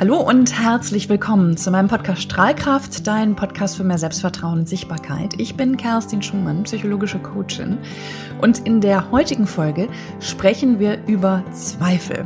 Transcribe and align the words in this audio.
Hallo 0.00 0.20
und 0.20 0.56
herzlich 0.56 1.08
willkommen 1.08 1.56
zu 1.56 1.72
meinem 1.72 1.88
Podcast 1.88 2.22
Strahlkraft, 2.22 3.04
dein 3.04 3.34
Podcast 3.34 3.76
für 3.76 3.82
mehr 3.82 3.98
Selbstvertrauen 3.98 4.60
und 4.60 4.68
Sichtbarkeit. 4.68 5.34
Ich 5.38 5.56
bin 5.56 5.76
Kerstin 5.76 6.22
Schumann, 6.22 6.62
psychologische 6.62 7.18
Coachin 7.18 7.78
und 8.40 8.64
in 8.64 8.80
der 8.80 9.10
heutigen 9.10 9.48
Folge 9.48 9.88
sprechen 10.20 10.78
wir 10.78 11.04
über 11.08 11.42
Zweifel 11.50 12.24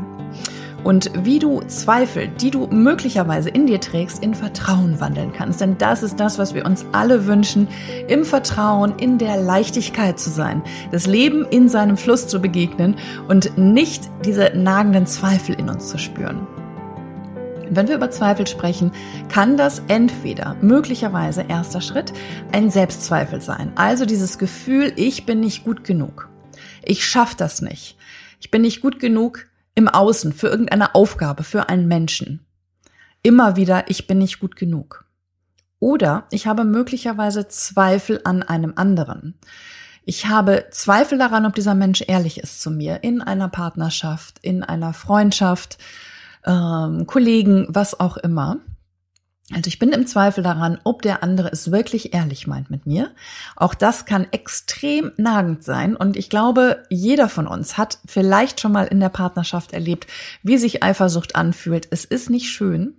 und 0.84 1.12
wie 1.24 1.38
du 1.38 1.60
Zweifel, 1.62 2.28
die 2.28 2.50
du 2.50 2.66
möglicherweise 2.66 3.48
in 3.48 3.66
dir 3.66 3.80
trägst, 3.80 4.22
in 4.22 4.34
Vertrauen 4.34 5.00
wandeln 5.00 5.32
kannst. 5.32 5.62
Denn 5.62 5.78
das 5.78 6.02
ist 6.02 6.20
das, 6.20 6.38
was 6.38 6.54
wir 6.54 6.66
uns 6.66 6.84
alle 6.92 7.26
wünschen, 7.26 7.68
im 8.06 8.26
Vertrauen, 8.26 8.98
in 8.98 9.16
der 9.16 9.38
Leichtigkeit 9.38 10.18
zu 10.18 10.28
sein, 10.28 10.62
das 10.90 11.06
Leben 11.06 11.46
in 11.46 11.70
seinem 11.70 11.96
Fluss 11.96 12.28
zu 12.28 12.38
begegnen 12.38 12.96
und 13.28 13.56
nicht 13.56 14.10
diese 14.26 14.52
nagenden 14.54 15.06
Zweifel 15.06 15.54
in 15.54 15.70
uns 15.70 15.88
zu 15.88 15.96
spüren. 15.96 16.46
Wenn 17.74 17.88
wir 17.88 17.94
über 17.94 18.10
Zweifel 18.10 18.46
sprechen, 18.46 18.92
kann 19.30 19.56
das 19.56 19.80
entweder 19.88 20.56
möglicherweise 20.60 21.46
erster 21.48 21.80
Schritt 21.80 22.12
ein 22.52 22.70
Selbstzweifel 22.70 23.40
sein. 23.40 23.72
Also 23.76 24.04
dieses 24.04 24.36
Gefühl, 24.36 24.92
ich 24.96 25.24
bin 25.24 25.40
nicht 25.40 25.64
gut 25.64 25.82
genug. 25.82 26.28
Ich 26.82 27.06
schaffe 27.06 27.34
das 27.38 27.62
nicht. 27.62 27.96
Ich 28.40 28.50
bin 28.50 28.60
nicht 28.60 28.82
gut 28.82 28.98
genug 28.98 29.46
im 29.74 29.88
Außen 29.88 30.34
für 30.34 30.48
irgendeine 30.48 30.94
Aufgabe, 30.94 31.44
für 31.44 31.70
einen 31.70 31.88
Menschen. 31.88 32.44
Immer 33.22 33.56
wieder, 33.56 33.88
ich 33.88 34.06
bin 34.06 34.18
nicht 34.18 34.38
gut 34.38 34.54
genug. 34.54 35.06
Oder 35.78 36.26
ich 36.30 36.46
habe 36.46 36.64
möglicherweise 36.64 37.48
Zweifel 37.48 38.20
an 38.24 38.42
einem 38.42 38.74
anderen. 38.76 39.38
Ich 40.04 40.26
habe 40.26 40.66
Zweifel 40.72 41.16
daran, 41.16 41.46
ob 41.46 41.54
dieser 41.54 41.74
Mensch 41.74 42.04
ehrlich 42.06 42.36
ist 42.36 42.60
zu 42.60 42.70
mir 42.70 43.02
in 43.02 43.22
einer 43.22 43.48
Partnerschaft, 43.48 44.40
in 44.42 44.62
einer 44.62 44.92
Freundschaft, 44.92 45.78
ähm, 46.44 47.06
Kollegen, 47.06 47.66
was 47.68 47.98
auch 47.98 48.16
immer. 48.16 48.58
Also 49.50 49.68
ich 49.68 49.78
bin 49.78 49.92
im 49.92 50.06
Zweifel 50.06 50.42
daran, 50.42 50.78
ob 50.84 51.02
der 51.02 51.22
andere 51.22 51.48
es 51.50 51.70
wirklich 51.70 52.14
ehrlich 52.14 52.46
meint 52.46 52.70
mit 52.70 52.86
mir. 52.86 53.10
Auch 53.56 53.74
das 53.74 54.06
kann 54.06 54.26
extrem 54.30 55.12
nagend 55.16 55.62
sein. 55.62 55.96
Und 55.96 56.16
ich 56.16 56.30
glaube, 56.30 56.84
jeder 56.88 57.28
von 57.28 57.46
uns 57.46 57.76
hat 57.76 57.98
vielleicht 58.06 58.60
schon 58.60 58.72
mal 58.72 58.86
in 58.86 59.00
der 59.00 59.08
Partnerschaft 59.08 59.72
erlebt, 59.72 60.06
wie 60.42 60.58
sich 60.58 60.82
Eifersucht 60.82 61.36
anfühlt. 61.36 61.88
Es 61.90 62.04
ist 62.04 62.30
nicht 62.30 62.48
schön. 62.50 62.94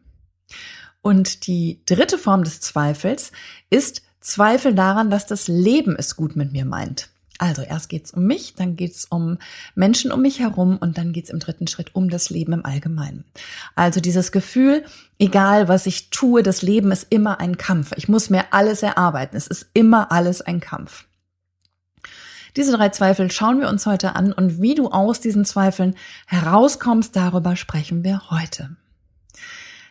Und 1.02 1.47
die 1.47 1.81
dritte 1.86 2.17
Form 2.17 2.44
des 2.44 2.61
Zweifels 2.61 3.31
ist 3.69 4.03
Zweifel 4.19 4.73
daran, 4.73 5.09
dass 5.09 5.25
das 5.25 5.47
Leben 5.47 5.95
es 5.97 6.16
gut 6.16 6.36
mit 6.36 6.53
mir 6.53 6.66
meint. 6.66 7.09
Also 7.39 7.64
erst 7.64 7.89
geht's 7.89 8.12
um 8.12 8.26
mich, 8.26 8.53
dann 8.56 8.76
geht's 8.76 9.06
um 9.06 9.38
Menschen 9.76 10.12
um 10.12 10.22
mich 10.22 10.39
herum 10.39 10.78
und 10.78 10.98
dann 10.98 11.14
geht's 11.14 11.31
im 11.31 11.39
dritten 11.39 11.67
Schritt 11.67 11.95
um 11.95 12.09
das 12.09 12.30
Leben 12.30 12.53
im 12.53 12.66
Allgemeinen. 12.66 13.26
Also 13.76 14.00
dieses 14.00 14.31
Gefühl, 14.31 14.86
egal 15.17 15.67
was 15.67 15.88
ich 15.88 16.09
tue, 16.11 16.44
das 16.44 16.61
Leben 16.61 16.92
ist 16.92 17.08
immer 17.09 17.39
ein 17.39 17.58
Kampf. 17.58 17.92
Ich 17.98 18.08
muss 18.08 18.30
mir 18.30 18.45
alles 18.52 18.84
erarbeiten. 18.84 19.36
Es 19.36 19.48
ist 19.48 19.67
immer 19.73 20.11
alles 20.11 20.42
ein 20.42 20.59
Kampf. 20.59 21.06
Diese 22.56 22.72
drei 22.72 22.89
Zweifel 22.89 23.31
schauen 23.31 23.59
wir 23.59 23.67
uns 23.67 23.88
heute 23.88 24.16
an 24.16 24.31
und 24.31 24.61
wie 24.61 24.76
du 24.76 24.89
aus 24.89 25.20
diesen 25.20 25.44
Zweifeln 25.44 25.95
herauskommst, 26.28 27.16
darüber 27.16 27.56
sprechen 27.56 28.04
wir 28.04 28.30
heute. 28.30 28.76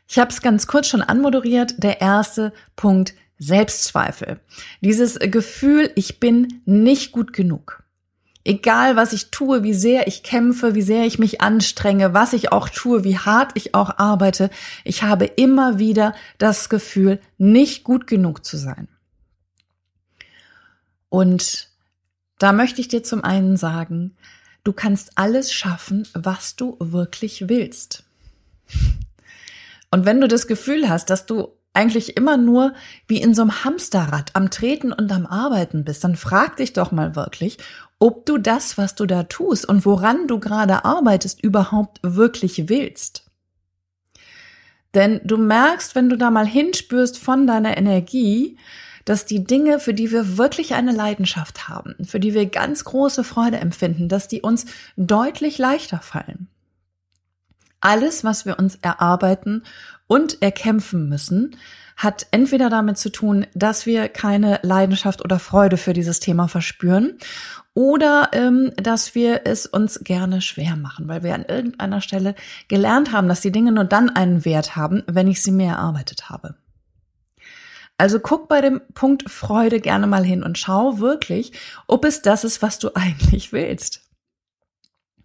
Ich 0.09 0.19
habe 0.19 0.31
es 0.31 0.43
ganz 0.43 0.67
kurz 0.67 0.87
schon 0.87 1.03
anmoderiert. 1.03 1.75
Der 1.79 2.01
erste 2.01 2.53
Punkt 2.77 3.15
Selbstzweifel. 3.43 4.41
Dieses 4.81 5.19
Gefühl, 5.19 5.91
ich 5.97 6.21
bin 6.21 6.63
nicht 6.65 7.13
gut 7.13 7.33
genug. 7.33 7.83
Egal, 8.45 8.97
was 8.97 9.13
ich 9.13 9.31
tue, 9.31 9.63
wie 9.63 9.75
sehr 9.75 10.07
ich 10.07 10.23
kämpfe, 10.23 10.75
wie 10.75 10.83
sehr 10.83 11.07
ich 11.07 11.19
mich 11.19 11.41
anstrenge, 11.41 12.13
was 12.13 12.33
ich 12.33 12.51
auch 12.51 12.69
tue, 12.69 13.05
wie 13.05 13.19
hart 13.19 13.53
ich 13.55 13.75
auch 13.75 13.99
arbeite, 13.99 14.51
ich 14.85 15.03
habe 15.03 15.27
immer 15.27 15.79
wieder 15.79 16.15
das 16.39 16.69
Gefühl, 16.69 17.21
nicht 17.39 17.85
gut 17.85 18.07
genug 18.07 18.45
zu 18.45 18.57
sein. 18.57 18.89
Und 21.09 21.69
da 22.39 22.53
möchte 22.53 22.81
ich 22.81 22.89
dir 22.89 23.03
zum 23.03 23.23
einen 23.23 23.57
sagen, 23.57 24.17
du 24.65 24.73
kannst 24.73 25.19
alles 25.19 25.53
schaffen, 25.53 26.09
was 26.15 26.57
du 26.57 26.77
wirklich 26.81 27.49
willst. 27.49 28.05
Und 29.93 30.05
wenn 30.05 30.21
du 30.21 30.27
das 30.27 30.47
Gefühl 30.47 30.89
hast, 30.89 31.11
dass 31.11 31.27
du 31.27 31.53
eigentlich 31.75 32.17
immer 32.17 32.37
nur 32.37 32.75
wie 33.07 33.21
in 33.21 33.35
so 33.35 33.43
einem 33.43 33.65
Hamsterrad 33.65 34.31
am 34.35 34.51
Treten 34.51 34.93
und 34.93 35.11
am 35.11 35.27
Arbeiten 35.27 35.85
bist, 35.85 36.05
dann 36.05 36.17
frag 36.17 36.57
dich 36.57 36.73
doch 36.73 36.93
mal 36.93 37.17
wirklich, 37.17 37.59
ob 37.99 38.27
du 38.27 38.39
das, 38.39 38.77
was 38.79 38.95
du 38.95 39.07
da 39.07 39.23
tust 39.25 39.67
und 39.69 39.87
woran 39.87 40.27
du 40.27 40.39
gerade 40.39 40.85
arbeitest, 40.85 41.43
überhaupt 41.43 42.01
wirklich 42.03 42.69
willst. 42.69 43.25
Denn 44.95 45.21
du 45.25 45.39
merkst, 45.39 45.95
wenn 45.95 46.11
du 46.11 46.19
da 46.19 46.31
mal 46.31 46.47
hinspürst 46.47 47.19
von 47.19 47.47
deiner 47.47 47.77
Energie, 47.79 48.59
dass 49.05 49.25
die 49.25 49.45
Dinge, 49.45 49.81
für 49.81 49.95
die 49.95 50.13
wir 50.13 50.37
wirklich 50.37 50.75
eine 50.75 50.93
Leidenschaft 50.93 51.69
haben, 51.69 51.97
für 52.05 52.21
die 52.21 52.35
wir 52.35 52.47
ganz 52.47 52.85
große 52.85 53.25
Freude 53.25 53.59
empfinden, 53.59 54.09
dass 54.09 54.29
die 54.29 54.43
uns 54.43 54.67
deutlich 54.97 55.59
leichter 55.59 55.99
fallen. 55.99 56.49
Alles, 57.81 58.23
was 58.23 58.47
wir 58.47 58.59
uns 58.61 58.77
erarbeiten 58.77 59.65
und 60.13 60.43
erkämpfen 60.43 61.09
müssen, 61.09 61.57
hat 61.97 62.27
entweder 62.33 62.69
damit 62.69 62.99
zu 62.99 63.11
tun, 63.11 63.47
dass 63.55 63.87
wir 63.87 64.11
keine 64.11 64.61
Leidenschaft 64.63 65.25
oder 65.25 65.39
Freude 65.39 65.79
für 65.79 65.95
dieses 65.95 66.21
Thema 66.21 66.49
verspüren 66.49 67.17
oder 67.73 68.29
ähm, 68.35 68.73
dass 68.77 69.15
wir 69.15 69.47
es 69.47 69.65
uns 69.65 70.01
gerne 70.05 70.43
schwer 70.43 70.77
machen, 70.77 71.09
weil 71.09 71.23
wir 71.23 71.35
an 71.35 71.47
irgendeiner 71.47 72.03
Stelle 72.03 72.35
gelernt 72.69 73.13
haben, 73.13 73.27
dass 73.27 73.41
die 73.41 73.53
Dinge 73.53 73.73
nur 73.73 73.85
dann 73.85 74.11
einen 74.11 74.45
Wert 74.45 74.77
haben, 74.77 75.03
wenn 75.07 75.29
ich 75.29 75.43
sie 75.43 75.51
mir 75.51 75.69
erarbeitet 75.69 76.29
habe. 76.29 76.57
Also 77.97 78.21
guck 78.21 78.49
bei 78.49 78.61
dem 78.61 78.83
Punkt 78.93 79.31
Freude 79.31 79.81
gerne 79.81 80.07
mal 80.07 80.27
hin 80.27 80.43
und 80.43 80.59
schau 80.59 80.99
wirklich, 80.99 81.53
ob 81.87 82.05
es 82.05 82.21
das 82.21 82.45
ist, 82.45 82.61
was 82.61 82.79
du 82.79 82.91
eigentlich 82.95 83.55
willst. 83.55 84.12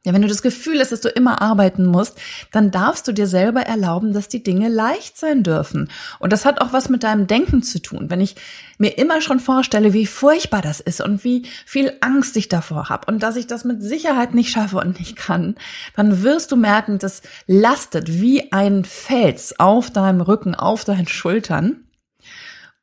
Ja, 0.05 0.13
wenn 0.13 0.21
du 0.21 0.27
das 0.27 0.41
Gefühl 0.41 0.79
hast, 0.79 0.91
dass 0.91 1.01
du 1.01 1.09
immer 1.09 1.41
arbeiten 1.41 1.85
musst, 1.85 2.17
dann 2.51 2.71
darfst 2.71 3.07
du 3.07 3.11
dir 3.11 3.27
selber 3.27 3.61
erlauben, 3.61 4.13
dass 4.13 4.29
die 4.29 4.43
Dinge 4.43 4.69
leicht 4.69 5.17
sein 5.17 5.43
dürfen. 5.43 5.89
Und 6.19 6.31
das 6.31 6.45
hat 6.45 6.61
auch 6.61 6.71
was 6.71 6.87
mit 6.87 7.03
deinem 7.03 7.27
Denken 7.27 7.61
zu 7.61 7.81
tun. 7.81 8.09
Wenn 8.09 8.21
ich 8.21 8.35
mir 8.77 8.97
immer 8.97 9.21
schon 9.21 9.39
vorstelle, 9.39 9.93
wie 9.93 10.05
furchtbar 10.05 10.61
das 10.61 10.79
ist 10.79 11.01
und 11.01 11.23
wie 11.23 11.45
viel 11.65 11.93
Angst 12.01 12.37
ich 12.37 12.47
davor 12.47 12.89
habe 12.89 13.11
und 13.11 13.21
dass 13.21 13.35
ich 13.35 13.47
das 13.47 13.65
mit 13.65 13.83
Sicherheit 13.83 14.33
nicht 14.33 14.51
schaffe 14.51 14.77
und 14.77 14.99
nicht 14.99 15.15
kann, 15.15 15.55
dann 15.95 16.23
wirst 16.23 16.51
du 16.51 16.55
merken, 16.55 16.99
das 16.99 17.21
lastet 17.47 18.21
wie 18.21 18.51
ein 18.51 18.85
Fels 18.85 19.59
auf 19.59 19.91
deinem 19.91 20.21
Rücken, 20.21 20.55
auf 20.55 20.85
deinen 20.85 21.07
Schultern. 21.07 21.83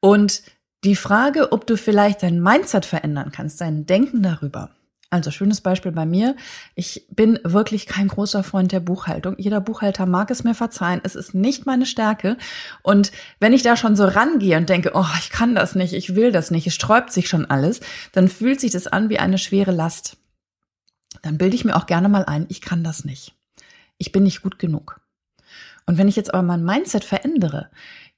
Und 0.00 0.42
die 0.84 0.96
Frage, 0.96 1.52
ob 1.52 1.66
du 1.66 1.78
vielleicht 1.78 2.22
dein 2.22 2.42
Mindset 2.42 2.84
verändern 2.84 3.32
kannst, 3.32 3.62
dein 3.62 3.86
Denken 3.86 4.22
darüber, 4.22 4.70
also 5.10 5.30
schönes 5.30 5.60
Beispiel 5.60 5.92
bei 5.92 6.06
mir. 6.06 6.34
Ich 6.74 7.06
bin 7.10 7.38
wirklich 7.44 7.86
kein 7.86 8.08
großer 8.08 8.42
Freund 8.42 8.72
der 8.72 8.80
Buchhaltung. 8.80 9.36
Jeder 9.38 9.60
Buchhalter 9.60 10.06
mag 10.06 10.30
es 10.30 10.42
mir 10.42 10.54
verzeihen. 10.54 11.00
Es 11.04 11.14
ist 11.14 11.34
nicht 11.34 11.66
meine 11.66 11.86
Stärke. 11.86 12.36
Und 12.82 13.12
wenn 13.38 13.52
ich 13.52 13.62
da 13.62 13.76
schon 13.76 13.96
so 13.96 14.04
rangehe 14.04 14.56
und 14.56 14.68
denke, 14.68 14.92
oh, 14.94 15.06
ich 15.18 15.30
kann 15.30 15.54
das 15.54 15.74
nicht, 15.74 15.92
ich 15.92 16.16
will 16.16 16.32
das 16.32 16.50
nicht, 16.50 16.66
es 16.66 16.74
sträubt 16.74 17.12
sich 17.12 17.28
schon 17.28 17.46
alles, 17.46 17.80
dann 18.12 18.28
fühlt 18.28 18.60
sich 18.60 18.72
das 18.72 18.86
an 18.86 19.08
wie 19.08 19.18
eine 19.18 19.38
schwere 19.38 19.70
Last. 19.70 20.16
Dann 21.22 21.38
bilde 21.38 21.54
ich 21.54 21.64
mir 21.64 21.76
auch 21.76 21.86
gerne 21.86 22.08
mal 22.08 22.24
ein, 22.24 22.46
ich 22.48 22.60
kann 22.60 22.82
das 22.82 23.04
nicht. 23.04 23.34
Ich 23.98 24.10
bin 24.10 24.24
nicht 24.24 24.42
gut 24.42 24.58
genug. 24.58 25.00
Und 25.86 25.98
wenn 25.98 26.08
ich 26.08 26.16
jetzt 26.16 26.32
aber 26.32 26.42
mein 26.42 26.64
Mindset 26.64 27.04
verändere, 27.04 27.70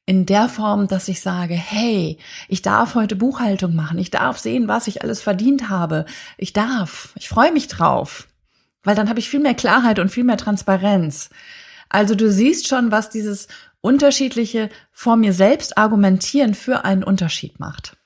in 0.06 0.25
der 0.25 0.49
Form, 0.49 0.87
dass 0.87 1.09
ich 1.09 1.21
sage, 1.21 1.55
hey, 1.55 2.19
ich 2.49 2.62
darf 2.62 2.94
heute 2.94 3.17
Buchhaltung 3.17 3.75
machen, 3.75 3.99
ich 3.99 4.11
darf 4.11 4.39
sehen, 4.39 4.69
was 4.69 4.87
ich 4.87 5.03
alles 5.03 5.21
verdient 5.21 5.69
habe, 5.69 6.06
ich 6.39 6.53
darf, 6.53 7.12
ich 7.17 7.28
freue 7.28 7.53
mich 7.53 7.66
drauf, 7.66 8.28
weil 8.84 8.95
dann 8.95 9.09
habe 9.09 9.19
ich 9.19 9.28
viel 9.28 9.41
mehr 9.41 9.54
Klarheit 9.54 9.98
und 9.98 10.10
viel 10.10 10.25
mehr 10.25 10.36
Transparenz. 10.36 11.28
Also 11.89 12.15
du 12.15 12.30
siehst 12.30 12.69
schon, 12.69 12.92
was 12.92 13.10
dieses 13.10 13.48
unterschiedliche 13.80 14.71
vor 14.92 15.16
mir 15.16 15.33
selbst 15.33 15.77
argumentieren 15.77 16.54
für 16.54 16.84
einen 16.84 17.04
Unterschied 17.04 17.59
macht. 17.59 17.97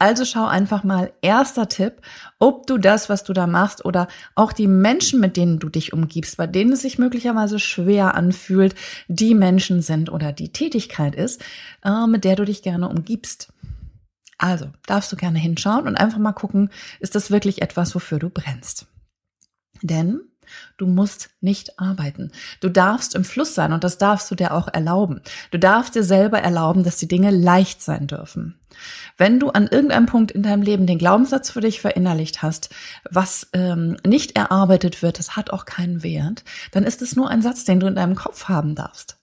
Also 0.00 0.24
schau 0.24 0.46
einfach 0.46 0.82
mal, 0.82 1.12
erster 1.20 1.68
Tipp, 1.68 2.00
ob 2.38 2.66
du 2.66 2.78
das, 2.78 3.10
was 3.10 3.22
du 3.22 3.34
da 3.34 3.46
machst 3.46 3.84
oder 3.84 4.08
auch 4.34 4.54
die 4.54 4.66
Menschen, 4.66 5.20
mit 5.20 5.36
denen 5.36 5.58
du 5.58 5.68
dich 5.68 5.92
umgibst, 5.92 6.38
bei 6.38 6.46
denen 6.46 6.72
es 6.72 6.80
sich 6.80 6.98
möglicherweise 6.98 7.58
schwer 7.58 8.14
anfühlt, 8.14 8.74
die 9.08 9.34
Menschen 9.34 9.82
sind 9.82 10.10
oder 10.10 10.32
die 10.32 10.52
Tätigkeit 10.52 11.14
ist, 11.14 11.44
äh, 11.84 12.06
mit 12.06 12.24
der 12.24 12.36
du 12.36 12.46
dich 12.46 12.62
gerne 12.62 12.88
umgibst. 12.88 13.52
Also 14.38 14.70
darfst 14.86 15.12
du 15.12 15.16
gerne 15.16 15.38
hinschauen 15.38 15.86
und 15.86 15.96
einfach 15.96 16.18
mal 16.18 16.32
gucken, 16.32 16.70
ist 17.00 17.14
das 17.14 17.30
wirklich 17.30 17.60
etwas, 17.60 17.94
wofür 17.94 18.18
du 18.18 18.30
brennst. 18.30 18.86
Denn 19.82 20.29
Du 20.76 20.86
musst 20.86 21.30
nicht 21.40 21.78
arbeiten. 21.78 22.32
Du 22.60 22.68
darfst 22.68 23.14
im 23.14 23.24
Fluss 23.24 23.54
sein 23.54 23.72
und 23.72 23.84
das 23.84 23.98
darfst 23.98 24.30
du 24.30 24.34
dir 24.34 24.54
auch 24.54 24.68
erlauben. 24.68 25.20
Du 25.50 25.58
darfst 25.58 25.94
dir 25.94 26.04
selber 26.04 26.40
erlauben, 26.40 26.84
dass 26.84 26.96
die 26.96 27.08
Dinge 27.08 27.30
leicht 27.30 27.82
sein 27.82 28.06
dürfen. 28.06 28.56
Wenn 29.16 29.40
du 29.40 29.50
an 29.50 29.66
irgendeinem 29.66 30.06
Punkt 30.06 30.30
in 30.30 30.42
deinem 30.42 30.62
Leben 30.62 30.86
den 30.86 30.98
Glaubenssatz 30.98 31.50
für 31.50 31.60
dich 31.60 31.80
verinnerlicht 31.80 32.42
hast, 32.42 32.70
was 33.10 33.48
ähm, 33.52 33.96
nicht 34.06 34.36
erarbeitet 34.36 35.02
wird, 35.02 35.18
das 35.18 35.36
hat 35.36 35.50
auch 35.50 35.64
keinen 35.64 36.02
Wert, 36.02 36.44
dann 36.72 36.84
ist 36.84 37.02
es 37.02 37.16
nur 37.16 37.28
ein 37.28 37.42
Satz, 37.42 37.64
den 37.64 37.80
du 37.80 37.86
in 37.86 37.96
deinem 37.96 38.14
Kopf 38.14 38.48
haben 38.48 38.74
darfst. 38.74 39.18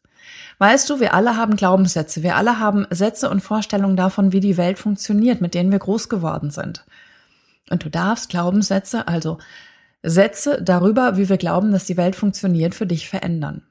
Weißt 0.59 0.89
du, 0.89 1.00
wir 1.00 1.13
alle 1.13 1.38
haben 1.38 1.56
Glaubenssätze, 1.56 2.23
wir 2.23 2.35
alle 2.35 2.59
haben 2.59 2.88
Sätze 2.89 3.30
und 3.30 3.41
Vorstellungen 3.41 3.95
davon, 3.95 4.31
wie 4.31 4.39
die 4.39 4.57
Welt 4.57 4.80
funktioniert, 4.80 5.39
mit 5.39 5.53
denen 5.53 5.71
wir 5.71 5.80
groß 5.80 6.09
geworden 6.09 6.50
sind. 6.50 6.83
Und 7.69 7.83
du 7.83 7.89
darfst 7.89 8.30
Glaubenssätze, 8.30 9.07
also 9.07 9.38
Sätze 10.03 10.61
darüber, 10.61 11.17
wie 11.17 11.29
wir 11.29 11.38
glauben, 11.38 11.71
dass 11.71 11.85
die 11.85 11.97
Welt 11.97 12.15
funktioniert, 12.15 12.75
für 12.75 12.88
dich 12.88 13.09
verändern. 13.09 13.63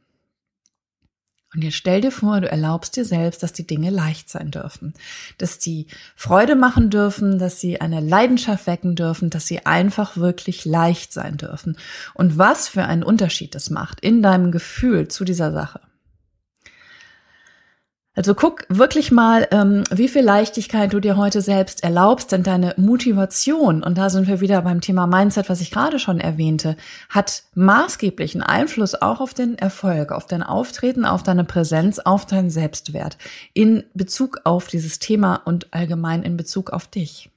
Und 1.55 1.63
jetzt 1.63 1.77
stell 1.77 2.03
dir 2.03 2.11
vor, 2.11 2.41
du 2.41 2.51
erlaubst 2.51 2.97
dir 2.97 3.07
selbst, 3.07 3.43
dass 3.43 3.53
die 3.55 3.67
Dinge 3.67 3.89
leicht 3.89 4.29
sein 4.29 4.51
dürfen, 4.51 4.93
dass 5.39 5.59
die 5.59 5.87
Freude 6.15 6.55
machen 6.55 6.91
dürfen, 6.91 7.39
dass 7.39 7.61
sie 7.61 7.81
eine 7.81 8.01
Leidenschaft 8.01 8.67
wecken 8.67 8.95
dürfen, 8.95 9.31
dass 9.31 9.47
sie 9.47 9.65
einfach 9.65 10.19
wirklich 10.19 10.67
leicht 10.67 11.15
sein 11.15 11.39
dürfen. 11.39 11.79
Und 12.13 12.37
was 12.37 12.69
für 12.69 12.85
einen 12.85 13.03
Unterschied 13.03 13.55
das 13.55 13.71
macht 13.71 14.01
in 14.01 14.23
deinem 14.23 14.51
Gefühl 14.51 15.09
zu 15.09 15.25
dieser 15.25 15.51
Sache. 15.51 15.81
Also 18.17 18.35
guck 18.35 18.65
wirklich 18.71 19.13
mal, 19.13 19.47
ähm, 19.51 19.85
wie 19.91 20.09
viel 20.09 20.23
Leichtigkeit 20.23 20.91
du 20.91 21.01
dir 21.01 21.19
heute 21.19 21.43
selbst 21.43 21.85
erlaubst, 21.85 22.33
denn 22.33 22.43
deine 22.43 22.73
Motivation, 22.79 23.83
und 23.83 23.99
da 23.99 24.09
sind 24.09 24.27
wir 24.27 24.41
wieder 24.41 24.63
beim 24.63 24.81
Thema 24.81 25.07
Mindset, 25.07 25.51
was 25.51 25.61
ich 25.61 25.71
gerade 25.71 25.99
schon 25.99 26.19
erwähnte, 26.19 26.79
hat 27.11 27.43
maßgeblichen 27.55 28.43
Einfluss 28.43 28.95
auch 28.95 29.21
auf 29.21 29.35
den 29.35 29.59
Erfolg, 29.59 30.13
auf 30.13 30.27
dein 30.27 30.43
Auftreten, 30.43 31.05
auf 31.05 31.25
deine 31.25 31.45
Präsenz, 31.45 31.99
auf 31.99 32.25
deinen 32.25 32.49
Selbstwert 32.49 33.19
in 33.53 33.85
Bezug 33.93 34.41
auf 34.45 34.67
dieses 34.69 34.99
Thema 34.99 35.37
und 35.45 35.75
allgemein 35.75 36.23
in 36.23 36.39
Bezug 36.39 36.71
auf 36.71 36.87
dich. 36.87 37.29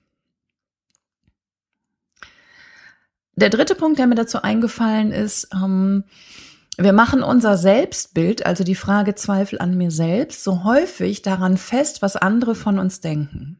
Der 3.35 3.49
dritte 3.49 3.75
Punkt, 3.75 3.99
der 3.99 4.07
mir 4.07 4.15
dazu 4.15 4.41
eingefallen 4.41 5.11
ist, 5.11 5.49
ähm, 5.53 6.05
wir 6.79 6.93
machen 6.93 7.23
unser 7.23 7.57
Selbstbild, 7.57 8.45
also 8.45 8.63
die 8.63 8.75
Frage 8.75 9.15
Zweifel 9.15 9.59
an 9.59 9.77
mir 9.77 9.91
selbst, 9.91 10.43
so 10.43 10.63
häufig 10.63 11.21
daran 11.21 11.57
fest, 11.57 12.01
was 12.01 12.15
andere 12.15 12.55
von 12.55 12.79
uns 12.79 13.01
denken. 13.01 13.59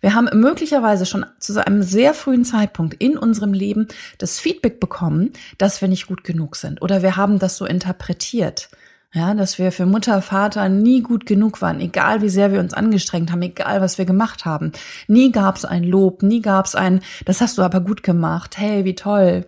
Wir 0.00 0.14
haben 0.14 0.28
möglicherweise 0.38 1.06
schon 1.06 1.26
zu 1.38 1.64
einem 1.66 1.82
sehr 1.82 2.14
frühen 2.14 2.44
Zeitpunkt 2.44 2.94
in 2.94 3.16
unserem 3.16 3.52
Leben 3.52 3.88
das 4.18 4.38
Feedback 4.38 4.78
bekommen, 4.78 5.32
dass 5.58 5.80
wir 5.80 5.88
nicht 5.88 6.06
gut 6.06 6.24
genug 6.24 6.56
sind. 6.56 6.82
Oder 6.82 7.02
wir 7.02 7.16
haben 7.16 7.38
das 7.38 7.56
so 7.56 7.64
interpretiert. 7.64 8.68
Ja, 9.12 9.32
dass 9.32 9.58
wir 9.58 9.70
für 9.70 9.86
Mutter, 9.86 10.20
Vater 10.22 10.68
nie 10.68 11.00
gut 11.00 11.24
genug 11.24 11.62
waren, 11.62 11.80
egal 11.80 12.20
wie 12.20 12.28
sehr 12.28 12.52
wir 12.52 12.58
uns 12.58 12.74
angestrengt 12.74 13.30
haben, 13.30 13.42
egal 13.42 13.80
was 13.80 13.96
wir 13.96 14.06
gemacht 14.06 14.44
haben. 14.44 14.72
Nie 15.06 15.30
gab 15.30 15.56
es 15.56 15.64
ein 15.64 15.84
Lob, 15.84 16.24
nie 16.24 16.42
gab 16.42 16.66
es 16.66 16.74
ein, 16.74 17.00
das 17.24 17.40
hast 17.40 17.56
du 17.56 17.62
aber 17.62 17.80
gut 17.80 18.02
gemacht, 18.02 18.58
hey, 18.58 18.84
wie 18.84 18.96
toll 18.96 19.46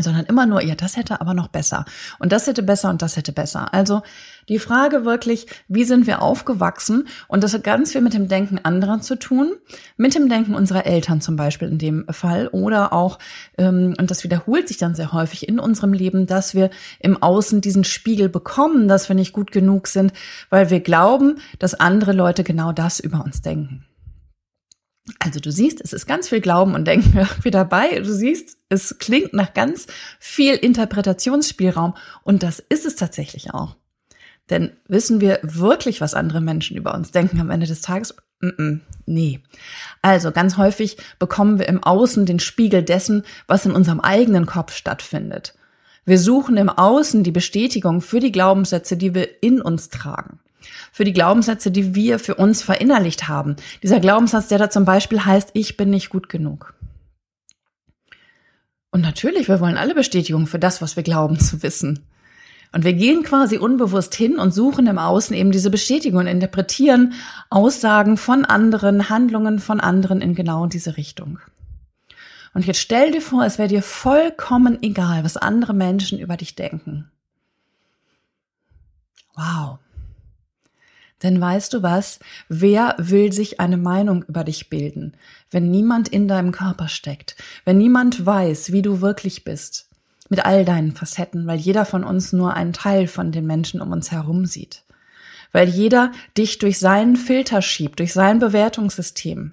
sondern 0.00 0.24
immer 0.24 0.46
nur, 0.46 0.62
ja, 0.62 0.74
das 0.74 0.96
hätte 0.96 1.20
aber 1.20 1.34
noch 1.34 1.48
besser 1.48 1.84
und 2.18 2.32
das 2.32 2.46
hätte 2.46 2.62
besser 2.62 2.88
und 2.88 3.02
das 3.02 3.16
hätte 3.16 3.32
besser. 3.32 3.74
Also 3.74 4.00
die 4.48 4.58
Frage 4.58 5.04
wirklich, 5.04 5.46
wie 5.68 5.84
sind 5.84 6.06
wir 6.06 6.22
aufgewachsen? 6.22 7.06
Und 7.28 7.44
das 7.44 7.52
hat 7.52 7.62
ganz 7.62 7.92
viel 7.92 8.00
mit 8.00 8.14
dem 8.14 8.26
Denken 8.26 8.58
anderer 8.62 9.02
zu 9.02 9.18
tun, 9.18 9.52
mit 9.98 10.14
dem 10.14 10.30
Denken 10.30 10.54
unserer 10.54 10.86
Eltern 10.86 11.20
zum 11.20 11.36
Beispiel 11.36 11.68
in 11.68 11.78
dem 11.78 12.06
Fall 12.08 12.48
oder 12.48 12.94
auch, 12.94 13.18
ähm, 13.58 13.94
und 13.98 14.10
das 14.10 14.24
wiederholt 14.24 14.66
sich 14.68 14.78
dann 14.78 14.94
sehr 14.94 15.12
häufig 15.12 15.46
in 15.46 15.58
unserem 15.58 15.92
Leben, 15.92 16.26
dass 16.26 16.54
wir 16.54 16.70
im 16.98 17.22
Außen 17.22 17.60
diesen 17.60 17.84
Spiegel 17.84 18.30
bekommen, 18.30 18.88
dass 18.88 19.10
wir 19.10 19.16
nicht 19.16 19.34
gut 19.34 19.52
genug 19.52 19.88
sind, 19.88 20.14
weil 20.48 20.70
wir 20.70 20.80
glauben, 20.80 21.36
dass 21.58 21.74
andere 21.74 22.12
Leute 22.12 22.44
genau 22.44 22.72
das 22.72 22.98
über 22.98 23.22
uns 23.22 23.42
denken. 23.42 23.84
Also 25.18 25.40
du 25.40 25.50
siehst, 25.50 25.80
es 25.80 25.92
ist 25.92 26.06
ganz 26.06 26.28
viel 26.28 26.40
Glauben 26.40 26.74
und 26.74 26.86
Denken 26.86 27.16
irgendwie 27.18 27.50
dabei. 27.50 27.98
Du 27.98 28.12
siehst, 28.12 28.58
es 28.68 28.98
klingt 28.98 29.32
nach 29.32 29.54
ganz 29.54 29.86
viel 30.18 30.54
Interpretationsspielraum 30.54 31.94
und 32.22 32.42
das 32.42 32.60
ist 32.60 32.86
es 32.86 32.96
tatsächlich 32.96 33.52
auch. 33.52 33.76
Denn 34.50 34.72
wissen 34.88 35.20
wir 35.20 35.38
wirklich, 35.42 36.00
was 36.00 36.14
andere 36.14 36.40
Menschen 36.40 36.76
über 36.76 36.94
uns 36.94 37.10
denken 37.10 37.40
am 37.40 37.50
Ende 37.50 37.66
des 37.66 37.80
Tages? 37.80 38.14
Nee. 39.06 39.40
Also 40.02 40.32
ganz 40.32 40.56
häufig 40.56 40.96
bekommen 41.20 41.60
wir 41.60 41.68
im 41.68 41.82
Außen 41.82 42.26
den 42.26 42.40
Spiegel 42.40 42.82
dessen, 42.82 43.22
was 43.46 43.66
in 43.66 43.72
unserem 43.72 44.00
eigenen 44.00 44.46
Kopf 44.46 44.74
stattfindet. 44.74 45.54
Wir 46.04 46.18
suchen 46.18 46.56
im 46.56 46.68
Außen 46.68 47.22
die 47.22 47.30
Bestätigung 47.30 48.00
für 48.00 48.18
die 48.18 48.32
Glaubenssätze, 48.32 48.96
die 48.96 49.14
wir 49.14 49.42
in 49.42 49.62
uns 49.62 49.90
tragen 49.90 50.40
für 50.92 51.04
die 51.04 51.12
Glaubenssätze, 51.12 51.70
die 51.70 51.94
wir 51.94 52.18
für 52.18 52.34
uns 52.34 52.62
verinnerlicht 52.62 53.28
haben. 53.28 53.56
Dieser 53.82 54.00
Glaubenssatz, 54.00 54.48
der 54.48 54.58
da 54.58 54.70
zum 54.70 54.84
Beispiel 54.84 55.24
heißt, 55.24 55.50
ich 55.54 55.76
bin 55.76 55.90
nicht 55.90 56.10
gut 56.10 56.28
genug. 56.28 56.74
Und 58.90 59.00
natürlich, 59.00 59.48
wir 59.48 59.60
wollen 59.60 59.78
alle 59.78 59.94
Bestätigung 59.94 60.46
für 60.46 60.58
das, 60.58 60.82
was 60.82 60.96
wir 60.96 61.02
glauben 61.02 61.38
zu 61.40 61.62
wissen. 61.62 62.06
Und 62.72 62.84
wir 62.84 62.94
gehen 62.94 63.22
quasi 63.22 63.58
unbewusst 63.58 64.14
hin 64.14 64.38
und 64.38 64.52
suchen 64.52 64.86
im 64.86 64.98
Außen 64.98 65.36
eben 65.36 65.52
diese 65.52 65.70
Bestätigung 65.70 66.20
und 66.20 66.26
interpretieren 66.26 67.12
Aussagen 67.50 68.16
von 68.16 68.44
anderen, 68.46 69.10
Handlungen 69.10 69.58
von 69.58 69.80
anderen 69.80 70.22
in 70.22 70.34
genau 70.34 70.66
diese 70.66 70.96
Richtung. 70.96 71.38
Und 72.54 72.66
jetzt 72.66 72.80
stell 72.80 73.12
dir 73.12 73.20
vor, 73.22 73.44
es 73.44 73.58
wäre 73.58 73.68
dir 73.68 73.82
vollkommen 73.82 74.82
egal, 74.82 75.24
was 75.24 75.36
andere 75.36 75.74
Menschen 75.74 76.18
über 76.18 76.36
dich 76.36 76.54
denken. 76.54 77.10
Wow. 79.34 79.78
Denn 81.22 81.40
weißt 81.40 81.72
du 81.72 81.82
was? 81.82 82.18
Wer 82.48 82.96
will 82.98 83.32
sich 83.32 83.60
eine 83.60 83.76
Meinung 83.76 84.24
über 84.24 84.44
dich 84.44 84.68
bilden, 84.68 85.14
wenn 85.50 85.70
niemand 85.70 86.08
in 86.08 86.26
deinem 86.26 86.52
Körper 86.52 86.88
steckt, 86.88 87.36
wenn 87.64 87.78
niemand 87.78 88.26
weiß, 88.26 88.72
wie 88.72 88.82
du 88.82 89.00
wirklich 89.00 89.44
bist, 89.44 89.88
mit 90.28 90.44
all 90.44 90.64
deinen 90.64 90.92
Facetten, 90.92 91.46
weil 91.46 91.58
jeder 91.58 91.84
von 91.84 92.04
uns 92.04 92.32
nur 92.32 92.54
einen 92.54 92.72
Teil 92.72 93.06
von 93.06 93.32
den 93.32 93.46
Menschen 93.46 93.80
um 93.80 93.92
uns 93.92 94.10
herum 94.10 94.46
sieht, 94.46 94.84
weil 95.52 95.68
jeder 95.68 96.10
dich 96.36 96.58
durch 96.58 96.78
seinen 96.78 97.16
Filter 97.16 97.62
schiebt, 97.62 98.00
durch 98.00 98.12
sein 98.12 98.38
Bewertungssystem. 98.38 99.52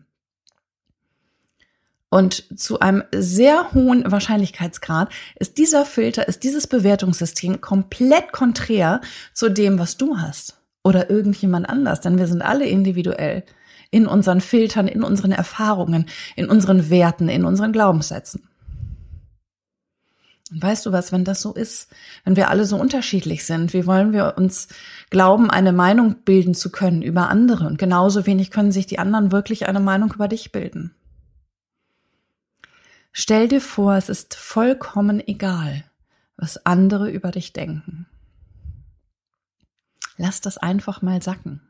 Und 2.11 2.45
zu 2.59 2.79
einem 2.79 3.03
sehr 3.13 3.71
hohen 3.73 4.11
Wahrscheinlichkeitsgrad 4.11 5.09
ist 5.35 5.59
dieser 5.59 5.85
Filter, 5.85 6.27
ist 6.27 6.43
dieses 6.43 6.65
Bewertungssystem 6.65 7.61
komplett 7.61 8.31
konträr 8.31 9.01
zu 9.33 9.49
dem, 9.49 9.77
was 9.77 9.97
du 9.97 10.17
hast 10.17 10.58
oder 10.83 11.09
irgendjemand 11.09 11.69
anders, 11.69 12.01
denn 12.01 12.17
wir 12.17 12.27
sind 12.27 12.41
alle 12.41 12.65
individuell 12.65 13.43
in 13.91 14.07
unseren 14.07 14.41
Filtern, 14.41 14.87
in 14.87 15.03
unseren 15.03 15.31
Erfahrungen, 15.31 16.05
in 16.35 16.47
unseren 16.47 16.89
Werten, 16.89 17.27
in 17.27 17.45
unseren 17.45 17.71
Glaubenssätzen. 17.71 18.49
Und 20.51 20.63
weißt 20.63 20.85
du 20.85 20.91
was, 20.91 21.11
wenn 21.11 21.25
das 21.25 21.41
so 21.41 21.53
ist, 21.53 21.89
wenn 22.23 22.35
wir 22.35 22.49
alle 22.49 22.65
so 22.65 22.77
unterschiedlich 22.77 23.45
sind, 23.45 23.73
wie 23.73 23.85
wollen 23.85 24.13
wir 24.13 24.35
uns 24.37 24.67
glauben, 25.11 25.51
eine 25.51 25.73
Meinung 25.73 26.23
bilden 26.23 26.55
zu 26.55 26.71
können 26.71 27.03
über 27.03 27.29
andere? 27.29 27.67
Und 27.67 27.77
genauso 27.77 28.25
wenig 28.25 28.49
können 28.49 28.71
sich 28.71 28.87
die 28.87 28.97
anderen 28.97 29.31
wirklich 29.31 29.67
eine 29.67 29.79
Meinung 29.79 30.11
über 30.13 30.27
dich 30.27 30.51
bilden. 30.51 30.95
Stell 33.11 33.47
dir 33.47 33.61
vor, 33.61 33.95
es 33.95 34.09
ist 34.09 34.35
vollkommen 34.35 35.19
egal, 35.27 35.83
was 36.35 36.65
andere 36.65 37.11
über 37.11 37.31
dich 37.31 37.53
denken. 37.53 38.07
Lass 40.19 40.41
das 40.41 40.57
einfach 40.57 41.01
mal 41.01 41.21
sacken. 41.21 41.61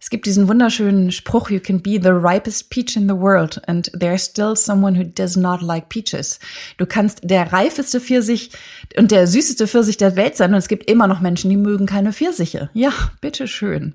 Es 0.00 0.08
gibt 0.08 0.24
diesen 0.24 0.48
wunderschönen 0.48 1.12
Spruch, 1.12 1.50
you 1.50 1.60
can 1.60 1.80
be 1.80 2.00
the 2.02 2.08
ripest 2.08 2.70
peach 2.70 2.96
in 2.96 3.06
the 3.06 3.14
world 3.14 3.60
and 3.68 3.92
there's 3.92 4.24
still 4.24 4.56
someone 4.56 4.98
who 4.98 5.04
does 5.04 5.36
not 5.36 5.60
like 5.60 5.90
peaches. 5.90 6.40
Du 6.78 6.86
kannst 6.86 7.20
der 7.22 7.52
reifeste 7.52 8.00
Pfirsich 8.00 8.50
und 8.96 9.10
der 9.10 9.26
süßeste 9.26 9.68
Pfirsich 9.68 9.98
der 9.98 10.16
Welt 10.16 10.36
sein 10.36 10.54
und 10.54 10.58
es 10.58 10.68
gibt 10.68 10.90
immer 10.90 11.06
noch 11.06 11.20
Menschen, 11.20 11.50
die 11.50 11.58
mögen 11.58 11.84
keine 11.84 12.14
Pfirsiche. 12.14 12.70
Ja, 12.72 12.92
bitteschön. 13.20 13.94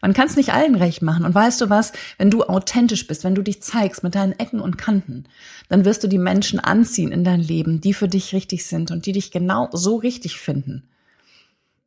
Man 0.00 0.12
kann 0.14 0.28
es 0.28 0.36
nicht 0.36 0.52
allen 0.52 0.76
recht 0.76 1.02
machen. 1.02 1.24
Und 1.24 1.34
weißt 1.34 1.60
du 1.60 1.68
was? 1.68 1.92
Wenn 2.16 2.30
du 2.30 2.44
authentisch 2.44 3.06
bist, 3.06 3.24
wenn 3.24 3.34
du 3.34 3.42
dich 3.42 3.62
zeigst 3.62 4.04
mit 4.04 4.14
deinen 4.14 4.38
Ecken 4.38 4.60
und 4.60 4.78
Kanten, 4.78 5.24
dann 5.68 5.84
wirst 5.84 6.04
du 6.04 6.08
die 6.08 6.18
Menschen 6.18 6.60
anziehen 6.60 7.10
in 7.10 7.24
dein 7.24 7.40
Leben, 7.40 7.80
die 7.80 7.94
für 7.94 8.08
dich 8.08 8.32
richtig 8.32 8.66
sind 8.66 8.90
und 8.90 9.06
die 9.06 9.12
dich 9.12 9.32
genau 9.32 9.68
so 9.72 9.96
richtig 9.96 10.38
finden. 10.38 10.88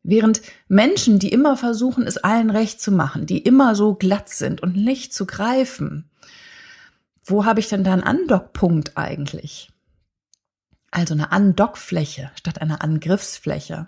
Während 0.07 0.43
Menschen, 0.67 1.17
die 1.17 1.29
immer 1.29 1.57
versuchen, 1.57 2.05
es 2.05 2.17
allen 2.17 2.51
recht 2.51 2.79
zu 2.79 2.91
machen, 2.91 3.25
die 3.25 3.39
immer 3.39 3.73
so 3.73 3.95
glatt 3.95 4.29
sind 4.29 4.61
und 4.61 4.75
nicht 4.75 5.15
zu 5.15 5.25
greifen, 5.25 6.11
wo 7.23 7.43
habe 7.43 7.59
ich 7.59 7.69
denn 7.69 7.83
da 7.83 7.93
einen 7.93 8.03
Andockpunkt 8.03 8.97
eigentlich? 8.97 9.71
Also 10.91 11.15
eine 11.15 11.31
Andockfläche 11.31 12.29
statt 12.35 12.61
einer 12.61 12.83
Angriffsfläche. 12.83 13.87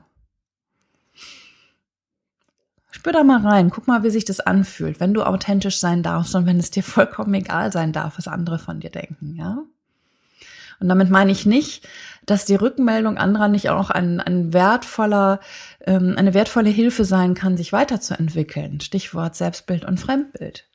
Spür 2.89 3.13
da 3.13 3.23
mal 3.23 3.45
rein, 3.45 3.69
guck 3.69 3.85
mal, 3.85 4.01
wie 4.01 4.09
sich 4.09 4.25
das 4.25 4.39
anfühlt, 4.39 4.99
wenn 4.99 5.13
du 5.13 5.21
authentisch 5.21 5.77
sein 5.79 6.01
darfst 6.01 6.33
und 6.33 6.47
wenn 6.47 6.57
es 6.57 6.71
dir 6.71 6.83
vollkommen 6.95 7.35
egal 7.35 7.71
sein 7.71 7.93
darf, 7.93 8.17
was 8.17 8.27
andere 8.27 8.57
von 8.57 8.79
dir 8.79 8.89
denken, 8.89 9.35
ja? 9.35 9.59
Und 10.79 10.89
damit 10.89 11.09
meine 11.09 11.31
ich 11.31 11.45
nicht, 11.45 11.87
dass 12.25 12.45
die 12.45 12.55
Rückmeldung 12.55 13.17
anderer 13.17 13.47
nicht 13.47 13.69
auch 13.69 13.89
ein, 13.89 14.19
ein 14.19 14.53
wertvoller, 14.53 15.39
ähm, 15.85 16.15
eine 16.17 16.33
wertvolle 16.33 16.69
Hilfe 16.69 17.05
sein 17.05 17.33
kann, 17.33 17.57
sich 17.57 17.73
weiterzuentwickeln. 17.73 18.81
Stichwort 18.81 19.35
Selbstbild 19.35 19.85
und 19.85 19.99
Fremdbild. 19.99 20.65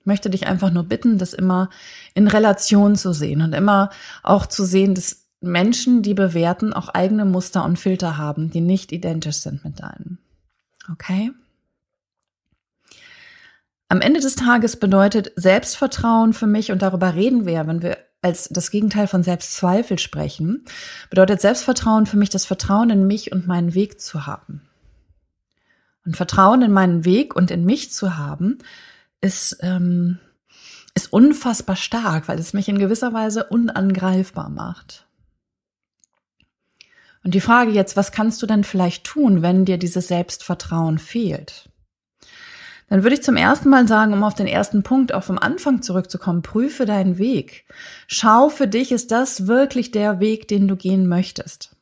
Ich 0.00 0.06
möchte 0.06 0.28
dich 0.28 0.46
einfach 0.46 0.70
nur 0.70 0.84
bitten, 0.84 1.16
das 1.16 1.32
immer 1.32 1.70
in 2.12 2.28
Relation 2.28 2.94
zu 2.94 3.12
sehen 3.12 3.40
und 3.40 3.54
immer 3.54 3.90
auch 4.22 4.46
zu 4.46 4.64
sehen, 4.64 4.94
dass 4.94 5.24
Menschen, 5.40 6.02
die 6.02 6.14
bewerten, 6.14 6.72
auch 6.72 6.90
eigene 6.90 7.24
Muster 7.24 7.64
und 7.64 7.78
Filter 7.78 8.18
haben, 8.18 8.50
die 8.50 8.60
nicht 8.60 8.92
identisch 8.92 9.38
sind 9.38 9.64
mit 9.64 9.80
deinen. 9.80 10.18
Okay? 10.92 11.32
Am 13.88 14.00
Ende 14.00 14.20
des 14.20 14.34
Tages 14.36 14.76
bedeutet 14.76 15.32
Selbstvertrauen 15.36 16.32
für 16.32 16.46
mich, 16.46 16.72
und 16.72 16.82
darüber 16.82 17.14
reden 17.14 17.46
wir 17.46 17.66
wenn 17.66 17.82
wir 17.82 17.96
als 18.24 18.48
das 18.48 18.70
Gegenteil 18.70 19.06
von 19.06 19.22
Selbstzweifel 19.22 19.98
sprechen, 19.98 20.64
bedeutet 21.10 21.42
Selbstvertrauen 21.42 22.06
für 22.06 22.16
mich 22.16 22.30
das 22.30 22.46
Vertrauen 22.46 22.88
in 22.88 23.06
mich 23.06 23.32
und 23.32 23.46
meinen 23.46 23.74
Weg 23.74 24.00
zu 24.00 24.26
haben. 24.26 24.62
Und 26.06 26.16
Vertrauen 26.16 26.62
in 26.62 26.72
meinen 26.72 27.04
Weg 27.04 27.36
und 27.36 27.50
in 27.50 27.64
mich 27.64 27.92
zu 27.92 28.16
haben, 28.16 28.58
ist, 29.20 29.58
ähm, 29.60 30.18
ist 30.94 31.12
unfassbar 31.12 31.76
stark, 31.76 32.28
weil 32.28 32.38
es 32.38 32.54
mich 32.54 32.68
in 32.68 32.78
gewisser 32.78 33.12
Weise 33.12 33.44
unangreifbar 33.44 34.48
macht. 34.48 35.06
Und 37.24 37.34
die 37.34 37.40
Frage 37.40 37.72
jetzt, 37.72 37.96
was 37.96 38.12
kannst 38.12 38.42
du 38.42 38.46
denn 38.46 38.64
vielleicht 38.64 39.04
tun, 39.04 39.42
wenn 39.42 39.64
dir 39.64 39.78
dieses 39.78 40.08
Selbstvertrauen 40.08 40.98
fehlt? 40.98 41.70
Dann 42.88 43.02
würde 43.02 43.14
ich 43.14 43.22
zum 43.22 43.36
ersten 43.36 43.68
Mal 43.68 43.88
sagen, 43.88 44.12
um 44.12 44.22
auf 44.24 44.34
den 44.34 44.46
ersten 44.46 44.82
Punkt 44.82 45.14
auch 45.14 45.24
vom 45.24 45.38
Anfang 45.38 45.82
zurückzukommen, 45.82 46.42
prüfe 46.42 46.84
deinen 46.84 47.18
Weg. 47.18 47.64
Schau 48.06 48.48
für 48.48 48.68
dich, 48.68 48.92
ist 48.92 49.10
das 49.10 49.46
wirklich 49.46 49.90
der 49.90 50.20
Weg, 50.20 50.48
den 50.48 50.68
du 50.68 50.76
gehen 50.76 51.08
möchtest? 51.08 51.76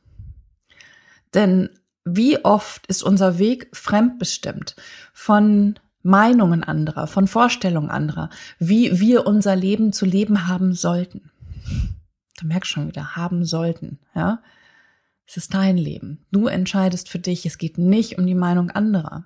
Denn 1.34 1.70
wie 2.04 2.44
oft 2.44 2.86
ist 2.86 3.02
unser 3.02 3.38
Weg 3.38 3.68
fremdbestimmt 3.72 4.76
von 5.12 5.78
Meinungen 6.02 6.64
anderer, 6.64 7.06
von 7.06 7.28
Vorstellungen 7.28 7.90
anderer, 7.90 8.28
wie 8.58 8.98
wir 8.98 9.26
unser 9.26 9.54
Leben 9.54 9.92
zu 9.92 10.04
leben 10.04 10.48
haben 10.48 10.72
sollten. 10.72 11.30
Du 12.40 12.46
merkst 12.46 12.70
schon 12.70 12.88
wieder, 12.88 13.14
haben 13.14 13.44
sollten, 13.44 14.00
ja? 14.14 14.42
Es 15.24 15.36
ist 15.36 15.54
dein 15.54 15.78
Leben. 15.78 16.26
Du 16.32 16.48
entscheidest 16.48 17.08
für 17.08 17.20
dich. 17.20 17.46
Es 17.46 17.56
geht 17.56 17.78
nicht 17.78 18.18
um 18.18 18.26
die 18.26 18.34
Meinung 18.34 18.70
anderer. 18.70 19.24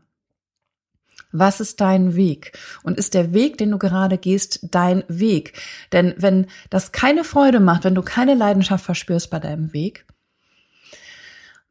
Was 1.39 1.61
ist 1.61 1.81
dein 1.81 2.15
Weg? 2.17 2.59
Und 2.83 2.99
ist 2.99 3.15
der 3.15 3.33
Weg, 3.33 3.59
den 3.59 3.71
du 3.71 3.79
gerade 3.79 4.19
gehst, 4.19 4.61
dein 4.71 5.05
Weg? 5.09 5.55
Denn 5.93 6.15
wenn 6.19 6.47
das 6.71 6.93
keine 6.93 7.25
Freude 7.25 7.61
macht, 7.61 7.85
wenn 7.85 7.95
du 7.95 8.03
keine 8.03 8.35
Leidenschaft 8.35 8.85
verspürst 8.85 9.31
bei 9.31 9.39
deinem 9.39 9.73
Weg, 9.73 10.07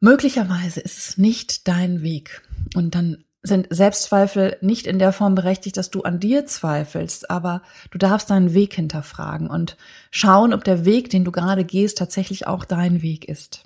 möglicherweise 0.00 0.80
ist 0.80 0.98
es 0.98 1.18
nicht 1.18 1.68
dein 1.68 2.02
Weg. 2.02 2.42
Und 2.74 2.94
dann 2.94 3.24
sind 3.42 3.68
Selbstzweifel 3.70 4.56
nicht 4.60 4.86
in 4.86 4.98
der 4.98 5.12
Form 5.12 5.34
berechtigt, 5.34 5.76
dass 5.76 5.90
du 5.90 6.02
an 6.02 6.20
dir 6.20 6.46
zweifelst, 6.46 7.30
aber 7.30 7.62
du 7.90 7.98
darfst 7.98 8.30
deinen 8.30 8.54
Weg 8.54 8.74
hinterfragen 8.74 9.48
und 9.48 9.76
schauen, 10.10 10.52
ob 10.52 10.64
der 10.64 10.84
Weg, 10.84 11.10
den 11.10 11.24
du 11.24 11.32
gerade 11.32 11.64
gehst, 11.64 11.98
tatsächlich 11.98 12.46
auch 12.46 12.64
dein 12.64 13.02
Weg 13.02 13.28
ist. 13.28 13.64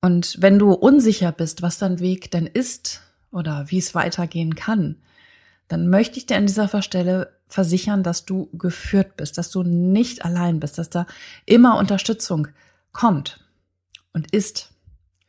Und 0.00 0.36
wenn 0.40 0.58
du 0.58 0.72
unsicher 0.72 1.32
bist, 1.32 1.62
was 1.62 1.78
dein 1.78 1.98
Weg 2.00 2.30
denn 2.30 2.46
ist, 2.46 3.02
oder 3.36 3.66
wie 3.68 3.78
es 3.78 3.94
weitergehen 3.94 4.54
kann, 4.54 4.96
dann 5.68 5.88
möchte 5.88 6.18
ich 6.18 6.26
dir 6.26 6.38
an 6.38 6.46
dieser 6.46 6.82
Stelle 6.82 7.32
versichern, 7.48 8.02
dass 8.02 8.24
du 8.24 8.48
geführt 8.54 9.16
bist, 9.16 9.36
dass 9.36 9.50
du 9.50 9.62
nicht 9.62 10.24
allein 10.24 10.58
bist, 10.58 10.78
dass 10.78 10.90
da 10.90 11.06
immer 11.44 11.76
Unterstützung 11.76 12.48
kommt 12.92 13.44
und 14.12 14.32
ist, 14.32 14.72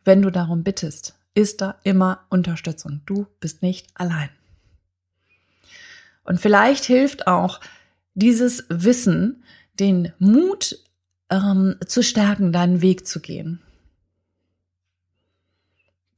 wenn 0.05 0.21
du 0.21 0.31
darum 0.31 0.63
bittest, 0.63 1.15
ist 1.33 1.59
da 1.61 1.75
immer 1.83 2.21
Unterstützung. 2.29 3.01
Du 3.05 3.27
bist 3.41 3.61
nicht 3.61 3.87
allein. 3.93 4.29
Und 6.23 6.39
vielleicht 6.39 6.85
hilft 6.85 7.27
auch 7.27 7.59
dieses 8.13 8.65
Wissen, 8.69 9.43
den 9.79 10.13
Mut 10.17 10.79
ähm, 11.29 11.75
zu 11.85 12.01
stärken, 12.03 12.51
deinen 12.53 12.81
Weg 12.81 13.05
zu 13.05 13.19
gehen. 13.19 13.61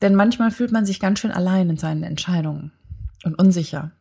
Denn 0.02 0.16
manchmal 0.16 0.52
fühlt 0.52 0.72
man 0.72 0.86
sich 0.86 1.00
ganz 1.00 1.20
schön 1.20 1.32
allein 1.32 1.70
in 1.70 1.78
seinen 1.78 2.04
Entscheidungen 2.04 2.72
und 3.24 3.36
unsicher. 3.36 3.92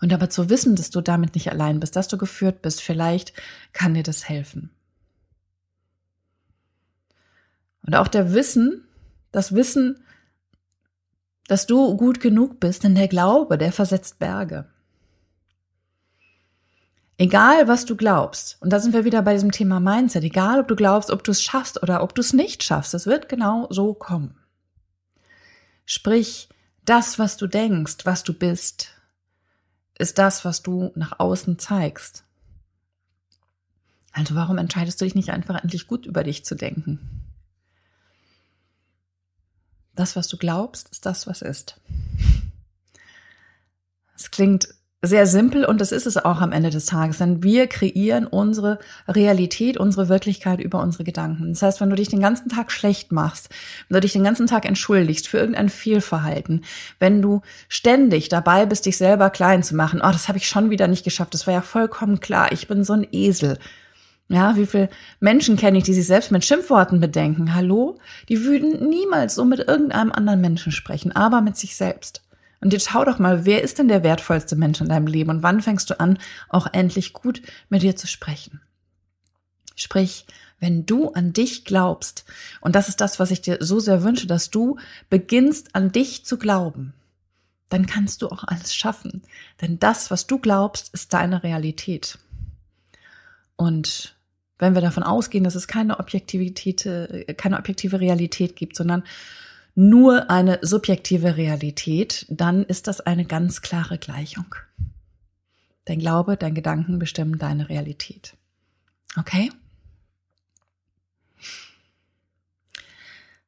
Und 0.00 0.12
aber 0.12 0.30
zu 0.30 0.50
wissen, 0.50 0.76
dass 0.76 0.90
du 0.90 1.00
damit 1.00 1.34
nicht 1.34 1.50
allein 1.50 1.80
bist, 1.80 1.96
dass 1.96 2.08
du 2.08 2.18
geführt 2.18 2.62
bist, 2.62 2.82
vielleicht 2.82 3.32
kann 3.72 3.94
dir 3.94 4.02
das 4.02 4.28
helfen. 4.28 4.70
Und 7.82 7.94
auch 7.94 8.08
der 8.08 8.32
Wissen, 8.32 8.84
das 9.30 9.54
Wissen, 9.54 10.02
dass 11.46 11.66
du 11.66 11.96
gut 11.96 12.20
genug 12.20 12.60
bist, 12.60 12.84
denn 12.84 12.94
der 12.94 13.08
Glaube, 13.08 13.58
der 13.58 13.72
versetzt 13.72 14.18
Berge. 14.18 14.66
Egal, 17.16 17.68
was 17.68 17.84
du 17.84 17.96
glaubst, 17.96 18.60
und 18.60 18.70
da 18.70 18.80
sind 18.80 18.92
wir 18.92 19.04
wieder 19.04 19.22
bei 19.22 19.34
diesem 19.34 19.52
Thema 19.52 19.78
Mindset, 19.78 20.24
egal, 20.24 20.60
ob 20.60 20.68
du 20.68 20.74
glaubst, 20.74 21.10
ob 21.10 21.22
du 21.22 21.30
es 21.30 21.42
schaffst 21.42 21.80
oder 21.80 22.02
ob 22.02 22.14
du 22.14 22.20
es 22.20 22.32
nicht 22.32 22.64
schaffst, 22.64 22.92
es 22.92 23.06
wird 23.06 23.28
genau 23.28 23.68
so 23.70 23.94
kommen. 23.94 24.36
Sprich, 25.86 26.48
das, 26.84 27.18
was 27.18 27.36
du 27.36 27.46
denkst, 27.46 27.98
was 28.04 28.24
du 28.24 28.34
bist, 28.34 28.88
ist 29.96 30.18
das, 30.18 30.44
was 30.44 30.62
du 30.62 30.90
nach 30.96 31.20
außen 31.20 31.58
zeigst. 31.58 32.24
Also 34.12 34.34
warum 34.34 34.58
entscheidest 34.58 35.00
du 35.00 35.04
dich 35.04 35.14
nicht 35.14 35.30
einfach 35.30 35.62
endlich 35.62 35.86
gut 35.86 36.06
über 36.06 36.24
dich 36.24 36.44
zu 36.44 36.56
denken? 36.56 37.24
Das, 39.94 40.16
was 40.16 40.26
du 40.26 40.36
glaubst, 40.36 40.88
ist 40.88 41.06
das, 41.06 41.28
was 41.28 41.42
ist. 41.42 41.80
Es 44.16 44.30
klingt 44.30 44.68
sehr 45.06 45.26
simpel 45.26 45.64
und 45.64 45.80
das 45.80 45.92
ist 45.92 46.06
es 46.06 46.16
auch 46.16 46.40
am 46.40 46.52
Ende 46.52 46.70
des 46.70 46.86
Tages, 46.86 47.18
denn 47.18 47.42
wir 47.42 47.66
kreieren 47.66 48.26
unsere 48.26 48.78
Realität, 49.08 49.76
unsere 49.76 50.08
Wirklichkeit 50.08 50.60
über 50.60 50.80
unsere 50.80 51.04
Gedanken. 51.04 51.50
Das 51.50 51.62
heißt, 51.62 51.80
wenn 51.80 51.90
du 51.90 51.96
dich 51.96 52.08
den 52.08 52.20
ganzen 52.20 52.48
Tag 52.48 52.72
schlecht 52.72 53.12
machst, 53.12 53.48
wenn 53.88 53.96
du 53.96 54.00
dich 54.00 54.12
den 54.12 54.24
ganzen 54.24 54.46
Tag 54.46 54.64
entschuldigst 54.64 55.28
für 55.28 55.38
irgendein 55.38 55.68
Fehlverhalten, 55.68 56.64
wenn 56.98 57.22
du 57.22 57.42
ständig 57.68 58.28
dabei 58.28 58.66
bist, 58.66 58.86
dich 58.86 58.96
selber 58.96 59.30
klein 59.30 59.62
zu 59.62 59.76
machen, 59.76 60.00
oh, 60.02 60.10
das 60.10 60.28
habe 60.28 60.38
ich 60.38 60.48
schon 60.48 60.70
wieder 60.70 60.88
nicht 60.88 61.04
geschafft, 61.04 61.34
das 61.34 61.46
war 61.46 61.54
ja 61.54 61.62
vollkommen 61.62 62.20
klar, 62.20 62.52
ich 62.52 62.68
bin 62.68 62.84
so 62.84 62.92
ein 62.92 63.06
Esel. 63.12 63.58
Ja, 64.28 64.56
wie 64.56 64.64
viele 64.64 64.88
Menschen 65.20 65.56
kenne 65.56 65.78
ich, 65.78 65.84
die 65.84 65.92
sich 65.92 66.06
selbst 66.06 66.30
mit 66.30 66.44
Schimpfworten 66.44 66.98
bedenken? 66.98 67.54
Hallo? 67.54 67.98
Die 68.30 68.42
würden 68.44 68.88
niemals 68.88 69.34
so 69.34 69.44
mit 69.44 69.60
irgendeinem 69.60 70.12
anderen 70.12 70.40
Menschen 70.40 70.72
sprechen, 70.72 71.14
aber 71.14 71.42
mit 71.42 71.58
sich 71.58 71.76
selbst. 71.76 72.22
Und 72.64 72.72
jetzt 72.72 72.88
schau 72.88 73.04
doch 73.04 73.18
mal, 73.18 73.44
wer 73.44 73.62
ist 73.62 73.78
denn 73.78 73.88
der 73.88 74.02
wertvollste 74.02 74.56
Mensch 74.56 74.80
in 74.80 74.88
deinem 74.88 75.06
Leben 75.06 75.28
und 75.28 75.42
wann 75.42 75.60
fängst 75.60 75.90
du 75.90 76.00
an, 76.00 76.18
auch 76.48 76.66
endlich 76.72 77.12
gut 77.12 77.42
mit 77.68 77.82
dir 77.82 77.94
zu 77.94 78.06
sprechen? 78.06 78.62
Sprich, 79.76 80.24
wenn 80.60 80.86
du 80.86 81.10
an 81.10 81.34
dich 81.34 81.66
glaubst, 81.66 82.24
und 82.62 82.74
das 82.74 82.88
ist 82.88 83.02
das, 83.02 83.20
was 83.20 83.30
ich 83.30 83.42
dir 83.42 83.58
so 83.60 83.80
sehr 83.80 84.02
wünsche, 84.02 84.26
dass 84.26 84.48
du 84.48 84.78
beginnst 85.10 85.74
an 85.74 85.92
dich 85.92 86.24
zu 86.24 86.38
glauben, 86.38 86.94
dann 87.68 87.84
kannst 87.84 88.22
du 88.22 88.28
auch 88.28 88.44
alles 88.44 88.74
schaffen. 88.74 89.20
Denn 89.60 89.78
das, 89.78 90.10
was 90.10 90.26
du 90.26 90.38
glaubst, 90.38 90.94
ist 90.94 91.12
deine 91.12 91.42
Realität. 91.42 92.18
Und 93.56 94.16
wenn 94.58 94.74
wir 94.74 94.80
davon 94.80 95.02
ausgehen, 95.02 95.44
dass 95.44 95.54
es 95.54 95.68
keine 95.68 96.00
Objektivität, 96.00 96.86
äh, 96.86 97.34
keine 97.34 97.58
objektive 97.58 98.00
Realität 98.00 98.56
gibt, 98.56 98.74
sondern 98.74 99.02
nur 99.74 100.30
eine 100.30 100.58
subjektive 100.62 101.36
Realität, 101.36 102.26
dann 102.28 102.64
ist 102.64 102.86
das 102.86 103.00
eine 103.00 103.24
ganz 103.24 103.62
klare 103.62 103.98
Gleichung. 103.98 104.54
Dein 105.84 105.98
Glaube, 105.98 106.36
dein 106.36 106.54
Gedanken 106.54 106.98
bestimmen 106.98 107.38
deine 107.38 107.68
Realität. 107.68 108.36
Okay? 109.18 109.50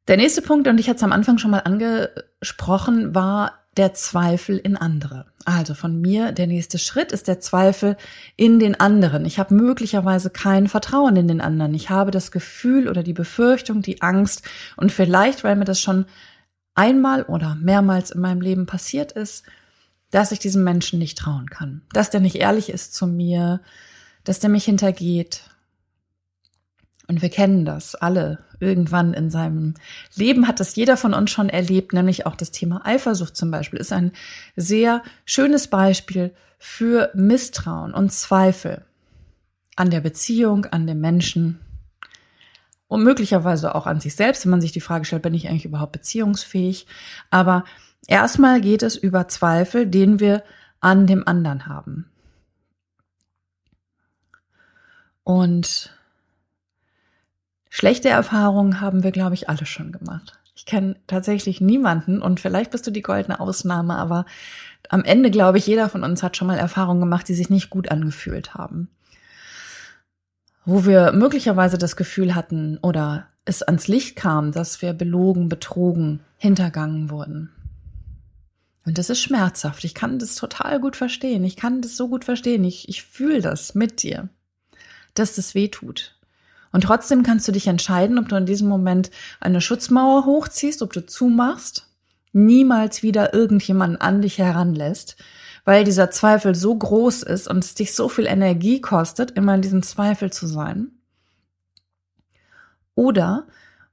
Der 0.09 0.17
nächste 0.17 0.43
Punkt, 0.43 0.69
und 0.69 0.79
ich 0.79 0.89
hatte 0.89 0.99
es 0.99 1.03
am 1.03 1.13
Anfang 1.13 1.39
schon 1.39 1.51
mal 1.51 1.61
angesprochen, 1.61 3.15
war 3.15 3.66
der 3.77 3.93
Zweifel 3.93 4.57
in 4.59 4.77
andere. 4.77 5.27
Also 5.45 5.75
von 5.75 6.01
mir, 6.01 6.33
der 6.33 6.47
nächste 6.47 6.79
Schritt 6.79 7.13
ist 7.13 7.29
der 7.29 7.41
Zweifel 7.41 7.97
in 8.37 8.59
den 8.59 8.79
anderen. 8.79 9.25
Ich 9.25 9.39
habe 9.39 9.55
möglicherweise 9.55 10.31
kein 10.31 10.67
Vertrauen 10.67 11.17
in 11.17 11.29
den 11.29 11.41
anderen. 11.41 11.75
Ich 11.75 11.91
habe 11.91 12.11
das 12.11 12.31
Gefühl 12.31 12.89
oder 12.89 13.03
die 13.03 13.13
Befürchtung, 13.13 13.83
die 13.83 14.03
Angst 14.03 14.43
und 14.77 14.93
vielleicht, 14.93 15.45
weil 15.45 15.57
mir 15.57 15.65
das 15.65 15.81
schon 15.81 16.07
einmal 16.75 17.23
oder 17.25 17.55
mehrmals 17.55 18.11
in 18.11 18.21
meinem 18.21 18.41
Leben 18.41 18.67
passiert 18.67 19.13
ist, 19.13 19.45
dass 20.11 20.33
ich 20.33 20.39
diesem 20.39 20.65
Menschen 20.65 20.99
nicht 20.99 21.19
trauen 21.19 21.51
kann. 21.51 21.83
Dass 21.93 22.11
der 22.11 22.21
nicht 22.21 22.37
ehrlich 22.37 22.71
ist 22.71 22.95
zu 22.95 23.07
mir, 23.07 23.61
dass 24.25 24.41
der 24.41 24.51
mich 24.51 24.65
hintergeht, 24.65 25.43
und 27.09 27.23
wir 27.23 27.29
kennen 27.29 27.65
das 27.65 27.95
alle. 27.95 28.39
Irgendwann 28.59 29.15
in 29.15 29.31
seinem 29.31 29.75
Leben 30.15 30.49
hat 30.49 30.61
das 30.61 30.77
jeder 30.77 30.97
von 30.97 31.15
uns 31.15 31.31
schon 31.31 31.49
erlebt, 31.49 31.93
nämlich 31.93 32.27
auch 32.27 32.35
das 32.35 32.51
Thema 32.51 32.85
Eifersucht 32.85 33.37
zum 33.37 33.51
Beispiel 33.51 33.79
ist 33.79 33.93
ein 33.93 34.13
sehr 34.57 35.03
schönes 35.25 35.69
Beispiel 35.69 36.33
für 36.59 37.11
Misstrauen 37.15 37.93
und 37.93 38.13
Zweifel 38.13 38.85
an 39.77 39.91
der 39.91 40.01
Beziehung, 40.01 40.65
an 40.67 40.87
dem 40.87 41.01
Menschen 41.01 41.61
und 42.89 43.03
möglicherweise 43.03 43.75
auch 43.75 43.87
an 43.87 44.01
sich 44.01 44.15
selbst, 44.15 44.45
wenn 44.45 44.51
man 44.51 44.61
sich 44.61 44.73
die 44.73 44.81
Frage 44.81 45.05
stellt, 45.05 45.23
bin 45.23 45.35
ich 45.35 45.49
eigentlich 45.49 45.65
überhaupt 45.65 45.93
beziehungsfähig? 45.93 46.87
Aber 47.31 47.65
erstmal 48.07 48.61
geht 48.61 48.83
es 48.83 48.97
über 48.97 49.29
Zweifel, 49.29 49.87
den 49.87 50.21
wir 50.21 50.43
an 50.81 51.07
dem 51.07 51.27
anderen 51.27 51.67
haben. 51.67 52.07
Und 55.25 55.96
Schlechte 57.79 58.09
Erfahrungen 58.09 58.81
haben 58.81 59.03
wir, 59.03 59.13
glaube 59.13 59.35
ich, 59.35 59.51
alle 59.51 59.67
schon 59.67 59.93
gemacht. 59.93 60.39
Ich 60.55 60.65
kenne 60.65 60.97
tatsächlich 61.07 61.61
niemanden 61.61 62.23
und 62.23 62.41
vielleicht 62.41 62.71
bist 62.71 62.87
du 62.87 62.91
die 62.91 63.03
goldene 63.03 63.39
Ausnahme, 63.39 63.97
aber 63.97 64.25
am 64.89 65.05
Ende 65.05 65.31
glaube 65.31 65.59
ich, 65.59 65.67
jeder 65.67 65.91
von 65.91 66.03
uns 66.03 66.23
hat 66.23 66.39
schon 66.39 66.47
mal 66.47 66.57
Erfahrungen 66.57 67.01
gemacht, 67.01 67.29
die 67.29 67.35
sich 67.35 67.51
nicht 67.51 67.69
gut 67.69 67.91
angefühlt 67.91 68.55
haben. 68.55 68.89
Wo 70.65 70.87
wir 70.87 71.13
möglicherweise 71.13 71.77
das 71.77 71.97
Gefühl 71.97 72.35
hatten 72.35 72.79
oder 72.79 73.27
es 73.45 73.63
ans 73.63 73.89
Licht 73.89 74.17
kam, 74.17 74.53
dass 74.53 74.81
wir 74.81 74.95
belogen, 74.95 75.51
betrogen, 75.51 76.21
hintergangen 76.39 77.11
wurden. 77.11 77.53
Und 78.87 78.97
das 78.97 79.11
ist 79.11 79.21
schmerzhaft. 79.21 79.85
Ich 79.85 79.93
kann 79.95 80.19
das 80.19 80.35
total 80.35 80.81
gut 80.81 80.97
verstehen. 80.97 81.45
Ich 81.45 81.57
kann 81.57 81.83
das 81.83 81.99
so 81.99 82.09
gut 82.09 82.25
verstehen. 82.25 82.65
Ich, 82.65 82.89
ich 82.89 83.03
fühle 83.03 83.43
das 83.43 83.75
mit 83.75 84.03
dir, 84.03 84.31
dass 85.13 85.35
das 85.35 85.55
weh 85.55 85.69
tut. 85.69 86.16
Und 86.77 86.83
trotzdem 86.83 87.23
kannst 87.23 87.49
du 87.49 87.53
dich 87.53 87.69
entscheiden, 87.69 88.19
ob 88.19 88.29
du 88.29 88.37
in 88.37 88.45
diesem 88.45 88.69
Moment 88.69 89.11
eine 89.41 89.63
Schutzmauer 89.63 90.27
hochziehst, 90.27 90.83
ob 90.83 90.93
du 90.93 91.07
zumachst, 91.07 91.89
niemals 92.35 93.03
wieder 93.03 93.33
irgendjemanden 93.33 93.99
an 93.99 94.21
dich 94.21 94.37
heranlässt, 94.37 95.17
weil 95.65 95.85
dieser 95.85 96.11
Zweifel 96.11 96.55
so 96.55 96.77
groß 96.77 97.23
ist 97.23 97.49
und 97.49 97.65
es 97.65 97.75
dich 97.77 97.95
so 97.95 98.11
viel 98.11 98.27
Energie 98.27 98.83
kostet, 98.83 99.31
immer 99.31 99.55
in 99.55 99.63
diesem 99.63 99.83
Zweifel 99.83 100.31
zu 100.31 100.47
sein. 100.47 100.89
Oder 102.95 103.47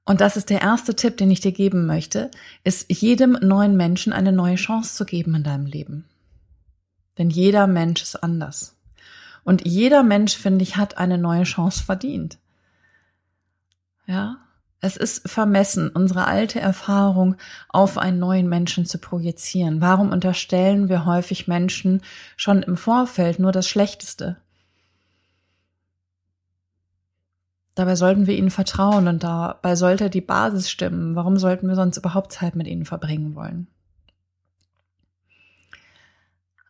und 0.03 0.19
das 0.19 0.35
ist 0.35 0.49
der 0.49 0.59
erste 0.59 0.93
Tipp, 0.93 1.15
den 1.15 1.31
ich 1.31 1.39
dir 1.39 1.53
geben 1.53 1.85
möchte, 1.85 2.31
ist 2.65 2.91
jedem 2.91 3.37
neuen 3.41 3.77
Menschen 3.77 4.11
eine 4.11 4.33
neue 4.33 4.55
Chance 4.55 4.93
zu 4.93 5.05
geben 5.05 5.35
in 5.35 5.43
deinem 5.43 5.67
Leben. 5.67 6.03
Denn 7.17 7.29
jeder 7.29 7.65
Mensch 7.65 8.01
ist 8.01 8.21
anders. 8.21 8.75
Und 9.45 9.65
jeder 9.65 10.03
Mensch, 10.03 10.35
finde 10.35 10.63
ich, 10.63 10.75
hat 10.75 10.97
eine 10.97 11.17
neue 11.17 11.43
Chance 11.43 11.81
verdient. 11.81 12.39
Ja, 14.05 14.37
es 14.81 14.97
ist 14.97 15.29
vermessen, 15.29 15.89
unsere 15.89 16.27
alte 16.27 16.59
Erfahrung 16.59 17.37
auf 17.69 17.97
einen 17.97 18.19
neuen 18.19 18.49
Menschen 18.49 18.85
zu 18.85 18.97
projizieren. 18.97 19.79
Warum 19.79 20.11
unterstellen 20.11 20.89
wir 20.89 21.05
häufig 21.05 21.47
Menschen 21.47 22.01
schon 22.35 22.63
im 22.63 22.75
Vorfeld 22.75 23.39
nur 23.39 23.53
das 23.53 23.67
Schlechteste? 23.69 24.37
Dabei 27.75 27.95
sollten 27.95 28.27
wir 28.27 28.35
ihnen 28.35 28.51
vertrauen 28.51 29.07
und 29.07 29.23
dabei 29.23 29.77
sollte 29.77 30.09
die 30.09 30.21
Basis 30.21 30.69
stimmen. 30.69 31.15
Warum 31.15 31.37
sollten 31.37 31.67
wir 31.67 31.75
sonst 31.75 31.97
überhaupt 31.97 32.33
Zeit 32.33 32.55
mit 32.55 32.67
ihnen 32.67 32.85
verbringen 32.85 33.35
wollen? 33.35 33.67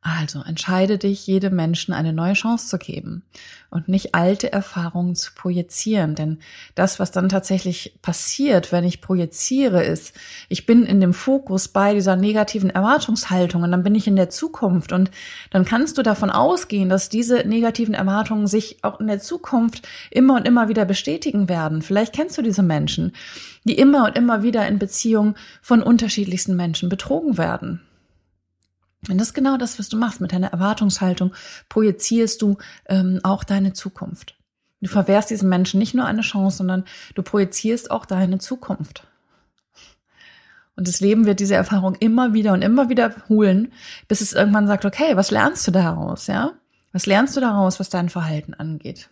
Also 0.05 0.41
entscheide 0.41 0.97
dich, 0.97 1.25
jedem 1.27 1.55
Menschen 1.55 1.93
eine 1.93 2.11
neue 2.11 2.33
Chance 2.33 2.67
zu 2.67 2.77
geben 2.77 3.23
und 3.69 3.87
nicht 3.87 4.13
alte 4.13 4.51
Erfahrungen 4.51 5.15
zu 5.15 5.31
projizieren. 5.33 6.13
Denn 6.13 6.39
das, 6.75 6.99
was 6.99 7.11
dann 7.11 7.29
tatsächlich 7.29 7.97
passiert, 8.01 8.73
wenn 8.73 8.83
ich 8.83 8.99
projiziere, 8.99 9.81
ist, 9.81 10.13
ich 10.49 10.65
bin 10.65 10.85
in 10.85 10.99
dem 10.99 11.13
Fokus 11.13 11.69
bei 11.69 11.93
dieser 11.93 12.17
negativen 12.17 12.69
Erwartungshaltung 12.69 13.63
und 13.63 13.71
dann 13.71 13.83
bin 13.83 13.95
ich 13.95 14.05
in 14.05 14.17
der 14.17 14.29
Zukunft 14.29 14.91
und 14.91 15.09
dann 15.51 15.63
kannst 15.63 15.97
du 15.97 16.03
davon 16.03 16.29
ausgehen, 16.29 16.89
dass 16.89 17.07
diese 17.07 17.47
negativen 17.47 17.93
Erwartungen 17.93 18.47
sich 18.47 18.83
auch 18.83 18.99
in 18.99 19.07
der 19.07 19.21
Zukunft 19.21 19.87
immer 20.11 20.35
und 20.35 20.45
immer 20.45 20.67
wieder 20.67 20.83
bestätigen 20.83 21.47
werden. 21.47 21.81
Vielleicht 21.81 22.11
kennst 22.13 22.37
du 22.37 22.41
diese 22.41 22.61
Menschen, 22.61 23.13
die 23.63 23.77
immer 23.77 24.07
und 24.07 24.17
immer 24.17 24.43
wieder 24.43 24.67
in 24.67 24.79
Beziehungen 24.79 25.35
von 25.61 25.81
unterschiedlichsten 25.81 26.57
Menschen 26.57 26.89
betrogen 26.89 27.37
werden. 27.37 27.79
Und 29.09 29.17
das 29.17 29.29
ist 29.29 29.33
genau 29.33 29.57
das, 29.57 29.79
was 29.79 29.89
du 29.89 29.97
machst. 29.97 30.21
Mit 30.21 30.31
deiner 30.31 30.51
Erwartungshaltung 30.53 31.33
projizierst 31.69 32.41
du 32.41 32.57
ähm, 32.87 33.19
auch 33.23 33.43
deine 33.43 33.73
Zukunft. 33.73 34.37
Du 34.81 34.89
verwehrst 34.89 35.29
diesen 35.29 35.49
Menschen 35.49 35.79
nicht 35.79 35.93
nur 35.93 36.05
eine 36.05 36.21
Chance, 36.21 36.57
sondern 36.57 36.83
du 37.15 37.23
projizierst 37.23 37.91
auch 37.91 38.05
deine 38.05 38.39
Zukunft. 38.39 39.07
Und 40.75 40.87
das 40.87 40.99
Leben 40.99 41.25
wird 41.25 41.39
diese 41.39 41.55
Erfahrung 41.55 41.95
immer 41.95 42.33
wieder 42.33 42.53
und 42.53 42.61
immer 42.61 42.89
wieder 42.89 43.13
holen, 43.29 43.71
bis 44.07 44.21
es 44.21 44.33
irgendwann 44.33 44.67
sagt, 44.67 44.85
okay, 44.85 45.15
was 45.15 45.31
lernst 45.31 45.67
du 45.67 45.71
daraus, 45.71 46.27
ja? 46.27 46.53
Was 46.91 47.05
lernst 47.05 47.35
du 47.35 47.41
daraus, 47.41 47.79
was 47.79 47.89
dein 47.89 48.09
Verhalten 48.09 48.53
angeht? 48.53 49.09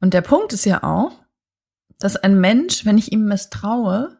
Und 0.00 0.14
der 0.14 0.22
Punkt 0.22 0.52
ist 0.52 0.64
ja 0.64 0.82
auch, 0.82 1.12
dass 1.98 2.16
ein 2.16 2.40
Mensch, 2.40 2.84
wenn 2.84 2.98
ich 2.98 3.12
ihm 3.12 3.26
misstraue, 3.26 4.18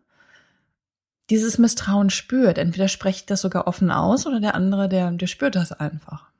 dieses 1.32 1.56
Misstrauen 1.56 2.10
spürt. 2.10 2.58
Entweder 2.58 2.88
spricht 2.88 3.30
das 3.30 3.40
sogar 3.40 3.66
offen 3.66 3.90
aus 3.90 4.26
oder 4.26 4.38
der 4.38 4.54
andere, 4.54 4.86
der, 4.88 5.10
der 5.12 5.26
spürt 5.26 5.54
das 5.54 5.72
einfach. 5.72 6.30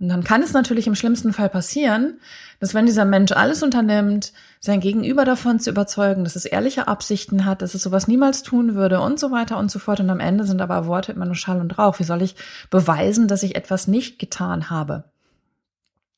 Und 0.00 0.08
dann 0.08 0.22
kann 0.22 0.42
es 0.42 0.52
natürlich 0.52 0.86
im 0.86 0.94
schlimmsten 0.94 1.32
Fall 1.32 1.48
passieren, 1.48 2.20
dass 2.60 2.74
wenn 2.74 2.86
dieser 2.86 3.04
Mensch 3.04 3.32
alles 3.32 3.64
unternimmt, 3.64 4.32
sein 4.60 4.78
Gegenüber 4.78 5.24
davon 5.24 5.58
zu 5.58 5.70
überzeugen, 5.70 6.22
dass 6.22 6.36
es 6.36 6.44
ehrliche 6.44 6.86
Absichten 6.86 7.44
hat, 7.44 7.62
dass 7.62 7.74
es 7.74 7.82
sowas 7.82 8.06
niemals 8.06 8.44
tun 8.44 8.76
würde 8.76 9.00
und 9.00 9.18
so 9.18 9.32
weiter 9.32 9.58
und 9.58 9.72
so 9.72 9.80
fort. 9.80 9.98
Und 9.98 10.10
am 10.10 10.20
Ende 10.20 10.44
sind 10.44 10.60
aber 10.60 10.86
Worte 10.86 11.10
immer 11.10 11.26
nur 11.26 11.34
Schall 11.34 11.60
und 11.60 11.76
Rauch. 11.78 11.98
Wie 11.98 12.04
soll 12.04 12.22
ich 12.22 12.36
beweisen, 12.70 13.26
dass 13.26 13.42
ich 13.42 13.56
etwas 13.56 13.88
nicht 13.88 14.20
getan 14.20 14.70
habe? 14.70 15.02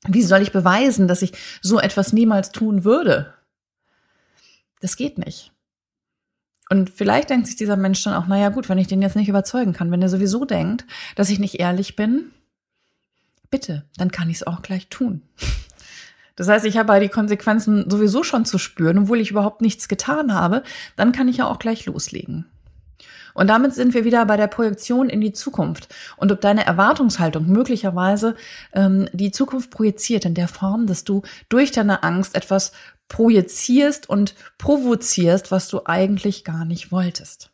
Wie 0.06 0.22
soll 0.22 0.42
ich 0.42 0.52
beweisen, 0.52 1.08
dass 1.08 1.22
ich 1.22 1.32
so 1.62 1.80
etwas 1.80 2.12
niemals 2.12 2.52
tun 2.52 2.84
würde? 2.84 3.32
Das 4.80 4.96
geht 4.96 5.16
nicht. 5.16 5.49
Und 6.70 6.88
vielleicht 6.88 7.30
denkt 7.30 7.48
sich 7.48 7.56
dieser 7.56 7.76
Mensch 7.76 8.02
dann 8.04 8.14
auch, 8.14 8.28
naja 8.28 8.48
gut, 8.48 8.68
wenn 8.68 8.78
ich 8.78 8.86
den 8.86 9.02
jetzt 9.02 9.16
nicht 9.16 9.28
überzeugen 9.28 9.72
kann, 9.72 9.90
wenn 9.90 10.00
er 10.00 10.08
sowieso 10.08 10.44
denkt, 10.44 10.86
dass 11.16 11.28
ich 11.28 11.40
nicht 11.40 11.58
ehrlich 11.58 11.96
bin, 11.96 12.30
bitte, 13.50 13.84
dann 13.96 14.12
kann 14.12 14.30
ich 14.30 14.36
es 14.36 14.46
auch 14.46 14.62
gleich 14.62 14.88
tun. 14.88 15.22
Das 16.36 16.48
heißt, 16.48 16.64
ich 16.64 16.78
habe 16.78 16.98
die 17.00 17.08
Konsequenzen 17.08 17.90
sowieso 17.90 18.22
schon 18.22 18.46
zu 18.46 18.56
spüren, 18.56 18.98
obwohl 18.98 19.20
ich 19.20 19.30
überhaupt 19.30 19.60
nichts 19.60 19.88
getan 19.88 20.32
habe, 20.32 20.62
dann 20.96 21.12
kann 21.12 21.28
ich 21.28 21.38
ja 21.38 21.46
auch 21.46 21.58
gleich 21.58 21.84
loslegen. 21.84 22.46
Und 23.34 23.48
damit 23.48 23.74
sind 23.74 23.92
wir 23.92 24.04
wieder 24.04 24.24
bei 24.24 24.36
der 24.36 24.46
Projektion 24.46 25.08
in 25.08 25.20
die 25.20 25.32
Zukunft. 25.32 25.94
Und 26.16 26.32
ob 26.32 26.40
deine 26.40 26.64
Erwartungshaltung 26.64 27.46
möglicherweise 27.46 28.36
ähm, 28.72 29.08
die 29.12 29.32
Zukunft 29.32 29.70
projiziert 29.70 30.24
in 30.24 30.34
der 30.34 30.48
Form, 30.48 30.86
dass 30.86 31.04
du 31.04 31.22
durch 31.48 31.72
deine 31.72 32.02
Angst 32.02 32.34
etwas 32.34 32.72
projizierst 33.10 34.08
und 34.08 34.34
provozierst, 34.56 35.50
was 35.50 35.68
du 35.68 35.82
eigentlich 35.84 36.44
gar 36.44 36.64
nicht 36.64 36.90
wolltest. 36.90 37.50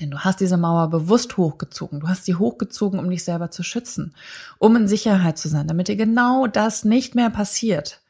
Denn 0.00 0.10
du 0.10 0.18
hast 0.20 0.40
diese 0.40 0.58
Mauer 0.58 0.90
bewusst 0.90 1.36
hochgezogen. 1.36 2.00
Du 2.00 2.08
hast 2.08 2.26
sie 2.26 2.34
hochgezogen, 2.34 2.98
um 2.98 3.08
dich 3.08 3.24
selber 3.24 3.50
zu 3.50 3.62
schützen, 3.62 4.14
um 4.58 4.76
in 4.76 4.86
Sicherheit 4.86 5.38
zu 5.38 5.48
sein, 5.48 5.66
damit 5.66 5.88
dir 5.88 5.96
genau 5.96 6.46
das 6.46 6.84
nicht 6.84 7.14
mehr 7.14 7.30
passiert. 7.30 8.02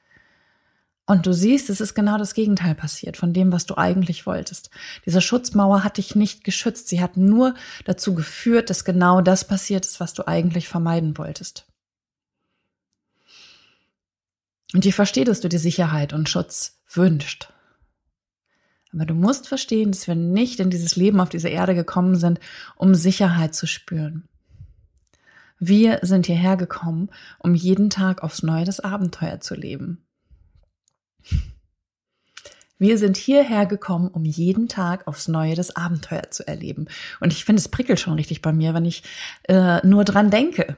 Und 1.06 1.26
du 1.26 1.32
siehst, 1.32 1.70
es 1.70 1.80
ist 1.80 1.94
genau 1.94 2.18
das 2.18 2.34
Gegenteil 2.34 2.74
passiert 2.74 3.16
von 3.16 3.32
dem, 3.32 3.52
was 3.52 3.66
du 3.66 3.76
eigentlich 3.76 4.26
wolltest. 4.26 4.70
Diese 5.06 5.20
Schutzmauer 5.20 5.84
hat 5.84 5.98
dich 5.98 6.16
nicht 6.16 6.42
geschützt. 6.42 6.88
Sie 6.88 7.00
hat 7.00 7.16
nur 7.16 7.54
dazu 7.84 8.14
geführt, 8.14 8.70
dass 8.70 8.84
genau 8.84 9.20
das 9.20 9.46
passiert 9.46 9.86
ist, 9.86 10.00
was 10.00 10.14
du 10.14 10.26
eigentlich 10.26 10.66
vermeiden 10.66 11.16
wolltest. 11.16 11.66
Und 14.72 14.86
ich 14.86 14.94
verstehe, 14.94 15.24
dass 15.24 15.40
du 15.40 15.48
dir 15.48 15.58
Sicherheit 15.58 16.12
und 16.12 16.28
Schutz 16.28 16.80
wünscht. 16.90 17.52
Aber 18.92 19.06
du 19.06 19.14
musst 19.14 19.48
verstehen, 19.48 19.90
dass 19.90 20.06
wir 20.06 20.14
nicht 20.14 20.60
in 20.60 20.70
dieses 20.70 20.96
Leben 20.96 21.20
auf 21.20 21.28
diese 21.28 21.48
Erde 21.48 21.74
gekommen 21.74 22.16
sind, 22.16 22.38
um 22.76 22.94
Sicherheit 22.94 23.54
zu 23.54 23.66
spüren. 23.66 24.28
Wir 25.58 25.98
sind 26.02 26.26
hierher 26.26 26.56
gekommen, 26.56 27.08
um 27.38 27.54
jeden 27.54 27.90
Tag 27.90 28.22
aufs 28.22 28.42
Neue 28.42 28.64
das 28.64 28.80
Abenteuer 28.80 29.40
zu 29.40 29.54
leben. 29.54 30.04
Wir 32.78 32.98
sind 32.98 33.16
hierher 33.16 33.66
gekommen, 33.66 34.08
um 34.08 34.24
jeden 34.24 34.68
Tag 34.68 35.06
aufs 35.06 35.28
Neue 35.28 35.54
das 35.54 35.74
Abenteuer 35.74 36.30
zu 36.30 36.46
erleben. 36.46 36.86
Und 37.20 37.32
ich 37.32 37.44
finde, 37.44 37.60
es 37.60 37.68
prickelt 37.68 38.00
schon 38.00 38.14
richtig 38.14 38.42
bei 38.42 38.52
mir, 38.52 38.74
wenn 38.74 38.84
ich 38.84 39.04
äh, 39.44 39.84
nur 39.86 40.04
dran 40.04 40.30
denke. 40.30 40.76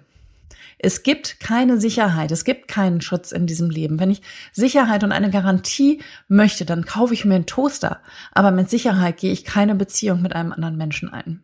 Es 0.78 1.02
gibt 1.02 1.40
keine 1.40 1.80
Sicherheit, 1.80 2.30
es 2.30 2.44
gibt 2.44 2.68
keinen 2.68 3.00
Schutz 3.00 3.32
in 3.32 3.46
diesem 3.46 3.70
Leben. 3.70 3.98
Wenn 3.98 4.10
ich 4.10 4.20
Sicherheit 4.52 5.04
und 5.04 5.12
eine 5.12 5.30
Garantie 5.30 6.02
möchte, 6.28 6.66
dann 6.66 6.84
kaufe 6.84 7.14
ich 7.14 7.24
mir 7.24 7.36
einen 7.36 7.46
Toaster. 7.46 8.00
Aber 8.32 8.50
mit 8.50 8.68
Sicherheit 8.68 9.16
gehe 9.16 9.32
ich 9.32 9.44
keine 9.44 9.74
Beziehung 9.74 10.20
mit 10.20 10.34
einem 10.34 10.52
anderen 10.52 10.76
Menschen 10.76 11.10
ein. 11.10 11.42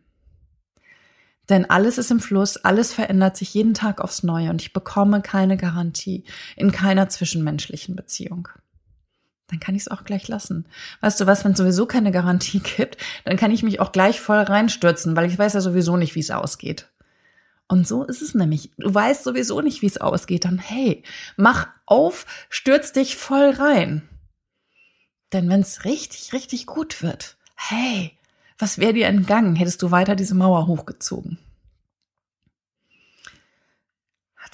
Denn 1.49 1.69
alles 1.69 1.97
ist 1.97 2.11
im 2.11 2.19
Fluss, 2.19 2.57
alles 2.57 2.93
verändert 2.93 3.35
sich 3.35 3.53
jeden 3.53 3.73
Tag 3.73 3.99
aufs 3.99 4.23
Neue 4.23 4.49
und 4.49 4.61
ich 4.61 4.71
bekomme 4.71 5.21
keine 5.21 5.57
Garantie 5.57 6.23
in 6.55 6.71
keiner 6.71 7.09
zwischenmenschlichen 7.09 7.95
Beziehung. 7.95 8.47
Dann 9.47 9.59
kann 9.59 9.75
ich 9.75 9.81
es 9.81 9.87
auch 9.89 10.05
gleich 10.05 10.27
lassen. 10.29 10.67
Weißt 11.01 11.19
du 11.19 11.27
was, 11.27 11.43
wenn 11.43 11.51
es 11.51 11.57
sowieso 11.57 11.85
keine 11.85 12.11
Garantie 12.11 12.59
gibt, 12.77 12.97
dann 13.25 13.35
kann 13.35 13.51
ich 13.51 13.63
mich 13.63 13.79
auch 13.79 13.91
gleich 13.91 14.21
voll 14.21 14.37
reinstürzen, 14.37 15.15
weil 15.15 15.29
ich 15.29 15.37
weiß 15.37 15.53
ja 15.53 15.61
sowieso 15.61 15.97
nicht, 15.97 16.15
wie 16.15 16.21
es 16.21 16.31
ausgeht. 16.31 16.92
Und 17.67 17.87
so 17.87 18.03
ist 18.03 18.21
es 18.21 18.35
nämlich. 18.35 18.71
Du 18.77 18.93
weißt 18.93 19.23
sowieso 19.23 19.61
nicht, 19.61 19.81
wie 19.81 19.87
es 19.87 19.99
ausgeht. 19.99 20.45
Dann, 20.45 20.59
hey, 20.59 21.03
mach 21.37 21.67
auf, 21.85 22.25
stürz 22.49 22.91
dich 22.91 23.15
voll 23.15 23.51
rein. 23.51 24.07
Denn 25.31 25.49
wenn 25.49 25.61
es 25.61 25.85
richtig, 25.85 26.33
richtig 26.33 26.65
gut 26.65 27.01
wird, 27.01 27.37
hey, 27.55 28.17
was 28.57 28.77
wäre 28.77 28.93
dir 28.93 29.07
entgangen, 29.07 29.55
hättest 29.55 29.81
du 29.81 29.91
weiter 29.91 30.15
diese 30.15 30.35
Mauer 30.35 30.67
hochgezogen? 30.67 31.39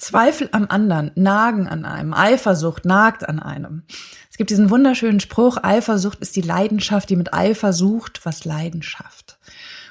Zweifel 0.00 0.48
am 0.52 0.66
anderen 0.68 1.12
nagen 1.14 1.68
an 1.68 1.84
einem, 1.84 2.14
Eifersucht 2.14 2.84
nagt 2.84 3.28
an 3.28 3.38
einem. 3.38 3.82
Es 4.30 4.38
gibt 4.38 4.50
diesen 4.50 4.70
wunderschönen 4.70 5.20
Spruch, 5.20 5.58
Eifersucht 5.62 6.20
ist 6.20 6.36
die 6.36 6.40
Leidenschaft, 6.40 7.10
die 7.10 7.16
mit 7.16 7.34
Eifer 7.34 7.72
sucht, 7.72 8.24
was 8.24 8.44
Leidenschaft. 8.44 9.38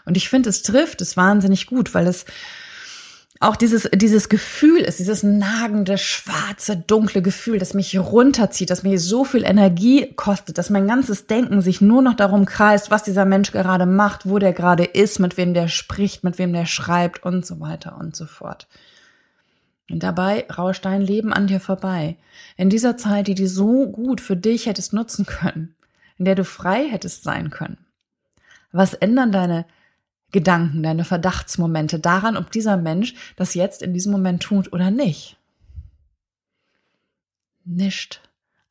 Und 0.05 0.17
ich 0.17 0.27
finde, 0.27 0.49
es 0.49 0.63
trifft 0.63 1.01
es 1.01 1.15
wahnsinnig 1.15 1.67
gut, 1.67 1.93
weil 1.93 2.07
es 2.07 2.25
auch 3.41 3.55
dieses, 3.55 3.89
dieses 3.93 4.27
Gefühl 4.27 4.81
ist, 4.81 4.99
dieses 4.99 5.23
nagende, 5.23 5.97
schwarze, 5.97 6.75
dunkle 6.75 7.21
Gefühl, 7.21 7.57
das 7.57 7.73
mich 7.73 7.97
runterzieht, 7.97 8.69
das 8.69 8.83
mir 8.83 8.99
so 8.99 9.23
viel 9.23 9.45
Energie 9.45 10.13
kostet, 10.13 10.57
dass 10.57 10.69
mein 10.69 10.87
ganzes 10.87 11.27
Denken 11.27 11.61
sich 11.61 11.79
nur 11.79 12.01
noch 12.01 12.15
darum 12.15 12.45
kreist, 12.45 12.91
was 12.91 13.03
dieser 13.03 13.23
Mensch 13.23 13.53
gerade 13.53 13.85
macht, 13.85 14.27
wo 14.27 14.39
der 14.39 14.51
gerade 14.51 14.83
ist, 14.83 15.19
mit 15.19 15.37
wem 15.37 15.53
der 15.53 15.69
spricht, 15.69 16.25
mit 16.25 16.37
wem 16.37 16.51
der 16.51 16.65
schreibt 16.65 17.23
und 17.23 17.45
so 17.45 17.61
weiter 17.61 17.97
und 17.97 18.13
so 18.13 18.25
fort. 18.25 18.67
Und 19.89 20.03
dabei 20.03 20.45
rauscht 20.49 20.83
dein 20.83 21.01
Leben 21.01 21.31
an 21.31 21.47
dir 21.47 21.61
vorbei. 21.61 22.17
In 22.57 22.69
dieser 22.69 22.97
Zeit, 22.97 23.27
die 23.27 23.35
du 23.35 23.47
so 23.47 23.87
gut 23.87 24.19
für 24.19 24.35
dich 24.35 24.65
hättest 24.65 24.91
nutzen 24.91 25.25
können, 25.25 25.75
in 26.17 26.25
der 26.25 26.35
du 26.35 26.43
frei 26.43 26.87
hättest 26.89 27.23
sein 27.23 27.51
können. 27.51 27.77
Was 28.73 28.93
ändern 28.93 29.31
deine 29.31 29.65
Gedanken, 30.31 30.83
deine 30.83 31.05
Verdachtsmomente 31.05 31.99
daran, 31.99 32.37
ob 32.37 32.51
dieser 32.51 32.77
Mensch 32.77 33.15
das 33.35 33.53
jetzt 33.53 33.81
in 33.81 33.93
diesem 33.93 34.11
Moment 34.11 34.43
tut 34.43 34.71
oder 34.73 34.91
nicht. 34.91 35.37
Nicht. 37.65 38.21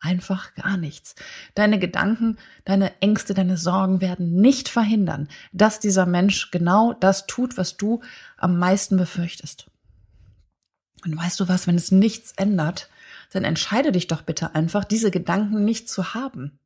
Einfach 0.01 0.55
gar 0.55 0.77
nichts. 0.77 1.17
Deine 1.57 1.81
Gedanken, 1.81 2.39
deine 2.65 2.93
Ängste, 3.01 3.35
deine 3.35 3.57
Sorgen 3.57 4.01
werden 4.01 4.41
nicht 4.41 4.69
verhindern, 4.69 5.29
dass 5.53 5.81
dieser 5.81 6.07
Mensch 6.07 6.53
genau 6.53 6.93
das 6.93 7.27
tut, 7.27 7.57
was 7.57 7.77
du 7.77 8.01
am 8.37 8.59
meisten 8.59 8.97
befürchtest. 8.97 9.69
Und 11.05 11.17
weißt 11.17 11.41
du 11.41 11.49
was, 11.49 11.67
wenn 11.67 11.75
es 11.75 11.91
nichts 11.91 12.33
ändert, 12.37 12.89
dann 13.33 13.45
entscheide 13.45 13.91
dich 13.91 14.07
doch 14.07 14.23
bitte 14.23 14.55
einfach, 14.55 14.85
diese 14.85 15.11
Gedanken 15.11 15.65
nicht 15.65 15.89
zu 15.89 16.15
haben. 16.15 16.61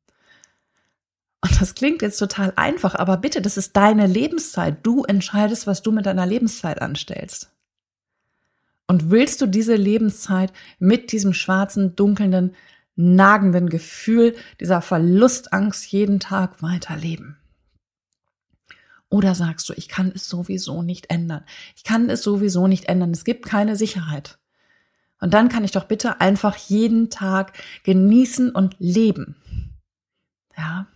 Und 1.43 1.59
das 1.59 1.75
klingt 1.75 2.01
jetzt 2.01 2.19
total 2.19 2.53
einfach, 2.55 2.95
aber 2.95 3.17
bitte, 3.17 3.41
das 3.41 3.57
ist 3.57 3.75
deine 3.75 4.07
Lebenszeit. 4.07 4.77
Du 4.83 5.03
entscheidest, 5.03 5.67
was 5.67 5.81
du 5.81 5.91
mit 5.91 6.05
deiner 6.05 6.25
Lebenszeit 6.25 6.81
anstellst. 6.81 7.51
Und 8.87 9.11
willst 9.11 9.41
du 9.41 9.47
diese 9.47 9.75
Lebenszeit 9.75 10.53
mit 10.79 11.11
diesem 11.11 11.33
schwarzen, 11.33 11.97
dunkelnden, 11.97 12.55
nagenden 12.95 13.67
Gefühl, 13.67 14.37
dieser 14.61 14.81
Verlustangst 14.81 15.85
jeden 15.91 16.21
Tag 16.21 16.63
weiterleben? 16.63 17.35
Oder 19.09 19.35
sagst 19.35 19.67
du, 19.67 19.73
ich 19.73 19.89
kann 19.89 20.13
es 20.15 20.29
sowieso 20.29 20.81
nicht 20.81 21.09
ändern. 21.09 21.43
Ich 21.75 21.83
kann 21.83 22.09
es 22.09 22.23
sowieso 22.23 22.67
nicht 22.67 22.85
ändern. 22.85 23.11
Es 23.11 23.25
gibt 23.25 23.45
keine 23.45 23.75
Sicherheit. 23.75 24.37
Und 25.19 25.33
dann 25.33 25.49
kann 25.49 25.65
ich 25.65 25.71
doch 25.71 25.85
bitte 25.85 26.21
einfach 26.21 26.55
jeden 26.55 27.09
Tag 27.09 27.51
genießen 27.83 28.49
und 28.51 28.77
leben. 28.79 29.35
Ja, 30.57 30.87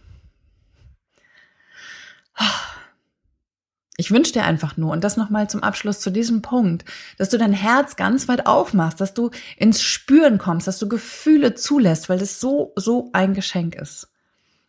ich 3.97 4.11
wünsche 4.11 4.31
dir 4.31 4.43
einfach 4.43 4.77
nur, 4.77 4.91
und 4.91 5.03
das 5.03 5.17
nochmal 5.17 5.49
zum 5.49 5.63
Abschluss 5.63 5.99
zu 5.99 6.11
diesem 6.11 6.43
Punkt, 6.43 6.85
dass 7.17 7.29
du 7.29 7.39
dein 7.39 7.51
Herz 7.51 7.95
ganz 7.95 8.27
weit 8.27 8.45
aufmachst, 8.45 9.01
dass 9.01 9.15
du 9.15 9.31
ins 9.57 9.81
Spüren 9.81 10.37
kommst, 10.37 10.67
dass 10.67 10.77
du 10.77 10.87
Gefühle 10.87 11.55
zulässt, 11.55 12.07
weil 12.07 12.19
das 12.19 12.39
so, 12.39 12.73
so 12.75 13.09
ein 13.13 13.33
Geschenk 13.33 13.73
ist. 13.75 14.09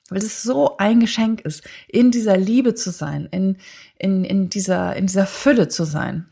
Weil 0.08 0.18
es 0.18 0.42
so 0.42 0.78
ein 0.78 1.00
Geschenk 1.00 1.42
ist, 1.42 1.62
in 1.86 2.10
dieser 2.10 2.38
Liebe 2.38 2.74
zu 2.74 2.90
sein, 2.90 3.28
in, 3.30 3.58
in, 3.98 4.24
in, 4.24 4.48
dieser, 4.48 4.96
in 4.96 5.06
dieser 5.06 5.26
Fülle 5.26 5.68
zu 5.68 5.84
sein. 5.84 6.26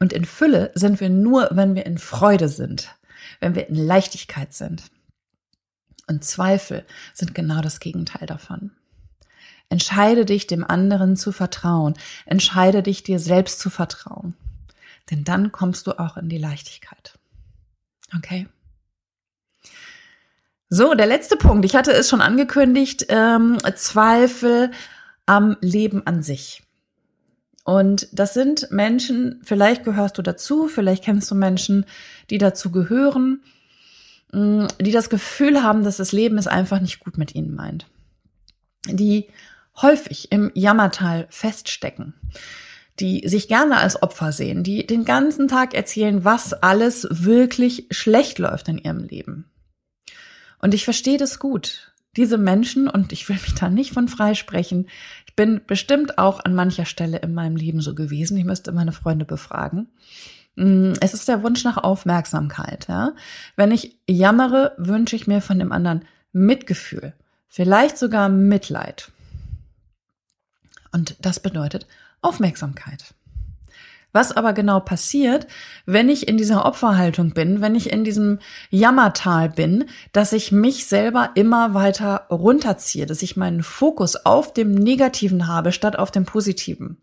Und 0.00 0.12
in 0.12 0.24
Fülle 0.24 0.72
sind 0.74 1.00
wir 1.00 1.08
nur, 1.08 1.50
wenn 1.52 1.76
wir 1.76 1.86
in 1.86 1.98
Freude 1.98 2.48
sind, 2.48 2.96
wenn 3.38 3.54
wir 3.54 3.68
in 3.68 3.76
Leichtigkeit 3.76 4.52
sind. 4.52 4.82
Und 6.08 6.24
Zweifel 6.24 6.84
sind 7.14 7.36
genau 7.36 7.60
das 7.60 7.78
Gegenteil 7.78 8.26
davon. 8.26 8.72
Entscheide 9.68 10.24
dich, 10.24 10.46
dem 10.46 10.64
anderen 10.64 11.16
zu 11.16 11.32
vertrauen. 11.32 11.94
Entscheide 12.26 12.82
dich, 12.82 13.02
dir 13.02 13.18
selbst 13.18 13.60
zu 13.60 13.70
vertrauen. 13.70 14.34
Denn 15.10 15.24
dann 15.24 15.52
kommst 15.52 15.86
du 15.86 15.98
auch 15.98 16.16
in 16.16 16.28
die 16.28 16.38
Leichtigkeit. 16.38 17.18
Okay? 18.16 18.46
So, 20.68 20.94
der 20.94 21.06
letzte 21.06 21.36
Punkt. 21.36 21.64
Ich 21.64 21.74
hatte 21.74 21.92
es 21.92 22.08
schon 22.08 22.20
angekündigt. 22.20 23.06
Ähm, 23.08 23.58
Zweifel 23.74 24.70
am 25.26 25.56
Leben 25.60 26.06
an 26.06 26.22
sich. 26.22 26.62
Und 27.64 28.08
das 28.12 28.34
sind 28.34 28.70
Menschen, 28.70 29.40
vielleicht 29.42 29.84
gehörst 29.84 30.18
du 30.18 30.22
dazu, 30.22 30.68
vielleicht 30.68 31.02
kennst 31.02 31.30
du 31.30 31.34
Menschen, 31.34 31.86
die 32.28 32.36
dazu 32.36 32.70
gehören, 32.70 33.42
mm, 34.32 34.66
die 34.80 34.92
das 34.92 35.08
Gefühl 35.08 35.62
haben, 35.62 35.82
dass 35.82 35.96
das 35.96 36.12
Leben 36.12 36.36
es 36.36 36.46
einfach 36.46 36.80
nicht 36.80 37.00
gut 37.00 37.16
mit 37.16 37.34
ihnen 37.34 37.54
meint. 37.54 37.86
Die 38.86 39.28
häufig 39.80 40.30
im 40.32 40.50
Jammertal 40.54 41.26
feststecken, 41.30 42.14
die 43.00 43.26
sich 43.28 43.48
gerne 43.48 43.78
als 43.78 44.02
Opfer 44.02 44.32
sehen, 44.32 44.62
die 44.62 44.86
den 44.86 45.04
ganzen 45.04 45.48
Tag 45.48 45.74
erzählen, 45.74 46.24
was 46.24 46.52
alles 46.52 47.06
wirklich 47.10 47.86
schlecht 47.90 48.38
läuft 48.38 48.68
in 48.68 48.78
ihrem 48.78 49.04
Leben. 49.04 49.50
Und 50.60 50.74
ich 50.74 50.84
verstehe 50.84 51.18
das 51.18 51.38
gut. 51.38 51.92
Diese 52.16 52.38
Menschen, 52.38 52.88
und 52.88 53.12
ich 53.12 53.28
will 53.28 53.36
mich 53.36 53.54
da 53.54 53.68
nicht 53.68 53.92
von 53.92 54.08
freisprechen, 54.08 54.88
ich 55.26 55.34
bin 55.34 55.60
bestimmt 55.66 56.16
auch 56.18 56.44
an 56.44 56.54
mancher 56.54 56.84
Stelle 56.84 57.18
in 57.18 57.34
meinem 57.34 57.56
Leben 57.56 57.80
so 57.80 57.94
gewesen, 57.94 58.36
ich 58.36 58.44
müsste 58.44 58.70
meine 58.70 58.92
Freunde 58.92 59.24
befragen. 59.24 59.88
Mm, 60.54 60.92
es 61.00 61.12
ist 61.12 61.28
der 61.28 61.42
Wunsch 61.42 61.64
nach 61.64 61.78
Aufmerksamkeit. 61.78 62.86
Ja? 62.88 63.14
Wenn 63.56 63.72
ich 63.72 63.98
jammere, 64.08 64.74
wünsche 64.78 65.16
ich 65.16 65.26
mir 65.26 65.40
von 65.40 65.58
dem 65.58 65.72
anderen 65.72 66.04
Mitgefühl, 66.32 67.14
vielleicht 67.48 67.98
sogar 67.98 68.28
Mitleid. 68.28 69.10
Und 70.94 71.16
das 71.20 71.40
bedeutet 71.40 71.86
Aufmerksamkeit. 72.22 73.14
Was 74.12 74.30
aber 74.30 74.52
genau 74.52 74.78
passiert, 74.78 75.48
wenn 75.86 76.08
ich 76.08 76.28
in 76.28 76.36
dieser 76.36 76.64
Opferhaltung 76.64 77.34
bin, 77.34 77.60
wenn 77.60 77.74
ich 77.74 77.90
in 77.90 78.04
diesem 78.04 78.38
Jammertal 78.70 79.50
bin, 79.50 79.86
dass 80.12 80.32
ich 80.32 80.52
mich 80.52 80.86
selber 80.86 81.30
immer 81.34 81.74
weiter 81.74 82.28
runterziehe, 82.30 83.06
dass 83.06 83.22
ich 83.22 83.36
meinen 83.36 83.64
Fokus 83.64 84.14
auf 84.14 84.54
dem 84.54 84.72
Negativen 84.72 85.48
habe 85.48 85.72
statt 85.72 85.98
auf 85.98 86.12
dem 86.12 86.26
Positiven. 86.26 86.98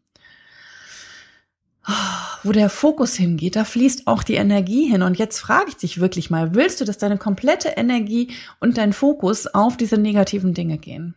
Wo 2.44 2.54
der 2.54 2.70
Fokus 2.70 3.16
hingeht, 3.16 3.58
da 3.58 3.66
fließt 3.66 4.08
auch 4.08 4.24
die 4.24 4.36
Energie 4.36 4.86
hin. 4.90 5.02
Und 5.02 5.18
jetzt 5.18 5.40
frage 5.40 5.66
ich 5.68 5.76
dich 5.76 6.00
wirklich 6.00 6.30
mal, 6.30 6.56
willst 6.56 6.80
du, 6.80 6.86
dass 6.86 6.98
deine 6.98 7.18
komplette 7.18 7.70
Energie 7.70 8.32
und 8.62 8.78
dein 8.78 8.94
Fokus 8.94 9.48
auf 9.48 9.76
diese 9.76 9.98
negativen 9.98 10.54
Dinge 10.54 10.78
gehen? 10.78 11.16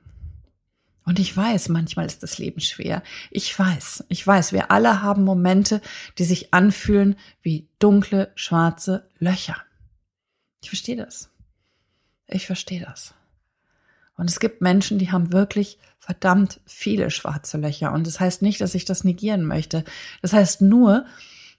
Und 1.05 1.19
ich 1.19 1.37
weiß, 1.37 1.69
manchmal 1.69 2.07
ist 2.07 2.23
das 2.23 2.39
Leben 2.39 2.61
schwer. 2.61 3.03
Ich 3.31 3.57
weiß, 3.59 4.05
ich 4.09 4.27
weiß, 4.27 4.53
wir 4.53 4.71
alle 4.71 5.03
haben 5.03 5.25
Momente, 5.25 5.83
die 6.19 6.25
sich 6.25 6.55
anfühlen 6.55 7.17
wie 7.43 7.69
dunkle, 7.79 8.33
schwarze 8.35 9.09
Löcher. 9.19 9.57
Ich 10.63 10.71
verstehe 10.71 10.97
das. 10.97 11.31
Ich 12.27 12.47
verstehe 12.47 12.81
das. 12.81 13.15
Und 14.17 14.31
es 14.31 14.41
gibt 14.41 14.63
Menschen, 14.63 14.99
die 14.99 15.13
haben 15.13 15.33
wirklich 15.33 15.79
verdammt 15.99 16.61
viele 16.67 17.11
schwarze 17.11 17.59
Löcher. 17.59 17.93
Und 17.93 18.07
das 18.07 18.21
heißt 18.21 18.43
nicht, 18.43 18.61
dass 18.61 18.75
ich 18.75 18.85
das 18.85 19.05
negieren 19.05 19.45
möchte. 19.45 19.85
Das 20.23 20.33
heißt 20.33 20.63
nur, 20.63 21.05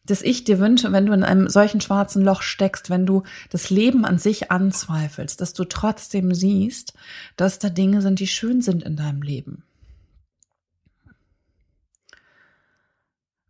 dass 0.06 0.22
ich 0.22 0.44
dir 0.44 0.60
wünsche, 0.60 0.92
wenn 0.92 1.06
du 1.06 1.14
in 1.14 1.24
einem 1.24 1.50
solchen 1.50 1.82
schwarzen 1.82 2.24
Loch 2.24 2.42
steckst, 2.42 2.90
wenn 2.90 3.06
du 3.06 3.24
das 3.50 3.70
Leben 3.70 4.06
an 4.06 4.18
sich 4.18 4.52
anzweifelst, 4.52 5.42
dass 5.42 5.54
du 5.54 5.66
trotzdem 5.66 6.34
siehst, 6.34 6.94
dass 7.38 7.60
da 7.60 7.70
Dinge 7.70 8.02
sind, 8.02 8.20
die 8.20 8.28
schön 8.28 8.62
sind 8.62 8.84
in 8.84 8.96
deinem 8.96 9.22
Leben. 9.22 9.64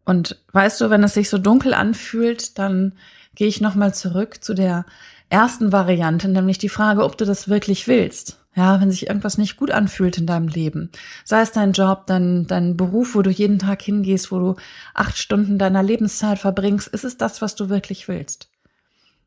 Und 0.05 0.39
weißt 0.51 0.81
du, 0.81 0.89
wenn 0.89 1.03
es 1.03 1.15
sich 1.15 1.29
so 1.29 1.37
dunkel 1.37 1.73
anfühlt, 1.73 2.57
dann 2.59 2.93
gehe 3.33 3.47
ich 3.47 3.59
nochmal 3.59 3.93
zurück 3.93 4.43
zu 4.43 4.53
der 4.53 4.85
ersten 5.29 5.71
Variante, 5.71 6.29
nämlich 6.29 6.59
die 6.59 6.69
Frage, 6.69 7.03
ob 7.03 7.17
du 7.17 7.25
das 7.25 7.49
wirklich 7.49 7.87
willst. 7.87 8.44
Ja, 8.55 8.79
wenn 8.79 8.89
sich 8.89 9.07
irgendwas 9.07 9.37
nicht 9.37 9.57
gut 9.57 9.71
anfühlt 9.71 10.17
in 10.17 10.25
deinem 10.25 10.47
Leben, 10.47 10.89
sei 11.25 11.41
es 11.41 11.51
dein 11.51 11.73
Job, 11.73 12.05
dein, 12.07 12.47
dein 12.47 12.77
Beruf, 12.77 13.13
wo 13.13 13.21
du 13.21 13.29
jeden 13.29 13.59
Tag 13.59 13.81
hingehst, 13.81 14.31
wo 14.31 14.39
du 14.39 14.55
acht 14.93 15.17
Stunden 15.17 15.57
deiner 15.59 15.83
Lebenszeit 15.83 16.39
verbringst, 16.39 16.87
ist 16.87 17.03
es 17.03 17.17
das, 17.17 17.41
was 17.41 17.55
du 17.55 17.67
wirklich 17.67 18.07
willst. 18.07 18.49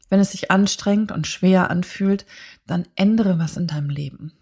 Wenn 0.08 0.20
es 0.20 0.32
sich 0.32 0.50
anstrengend 0.50 1.12
und 1.12 1.26
schwer 1.26 1.70
anfühlt, 1.70 2.24
dann 2.66 2.86
ändere 2.94 3.38
was 3.38 3.58
in 3.58 3.66
deinem 3.66 3.90
Leben. 3.90 4.32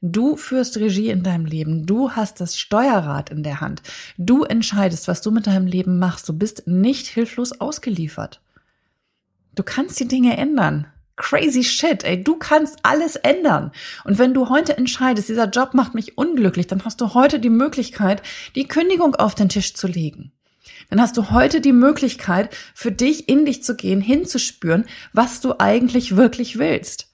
Du 0.00 0.36
führst 0.36 0.76
Regie 0.76 1.10
in 1.10 1.24
deinem 1.24 1.46
Leben. 1.46 1.86
Du 1.86 2.12
hast 2.12 2.40
das 2.40 2.58
Steuerrad 2.58 3.30
in 3.30 3.42
der 3.42 3.60
Hand. 3.60 3.82
Du 4.16 4.44
entscheidest, 4.44 5.08
was 5.08 5.22
du 5.22 5.32
mit 5.32 5.48
deinem 5.48 5.66
Leben 5.66 5.98
machst. 5.98 6.28
Du 6.28 6.32
bist 6.32 6.68
nicht 6.68 7.08
hilflos 7.08 7.60
ausgeliefert. 7.60 8.40
Du 9.56 9.64
kannst 9.64 9.98
die 9.98 10.06
Dinge 10.06 10.36
ändern. 10.36 10.86
Crazy 11.16 11.64
shit, 11.64 12.04
ey, 12.04 12.22
du 12.22 12.36
kannst 12.36 12.78
alles 12.82 13.16
ändern. 13.16 13.72
Und 14.04 14.18
wenn 14.18 14.34
du 14.34 14.50
heute 14.50 14.76
entscheidest, 14.76 15.30
dieser 15.30 15.48
Job 15.48 15.72
macht 15.72 15.94
mich 15.94 16.18
unglücklich, 16.18 16.66
dann 16.66 16.84
hast 16.84 17.00
du 17.00 17.14
heute 17.14 17.40
die 17.40 17.50
Möglichkeit, 17.50 18.22
die 18.54 18.68
Kündigung 18.68 19.14
auf 19.14 19.34
den 19.34 19.48
Tisch 19.48 19.74
zu 19.74 19.86
legen. 19.86 20.32
Dann 20.90 21.00
hast 21.00 21.16
du 21.16 21.30
heute 21.30 21.60
die 21.60 21.72
Möglichkeit, 21.72 22.54
für 22.74 22.92
dich 22.92 23.28
in 23.28 23.46
dich 23.46 23.64
zu 23.64 23.76
gehen, 23.76 24.00
hinzuspüren, 24.00 24.84
was 25.12 25.40
du 25.40 25.54
eigentlich 25.58 26.16
wirklich 26.16 26.58
willst. 26.58 27.08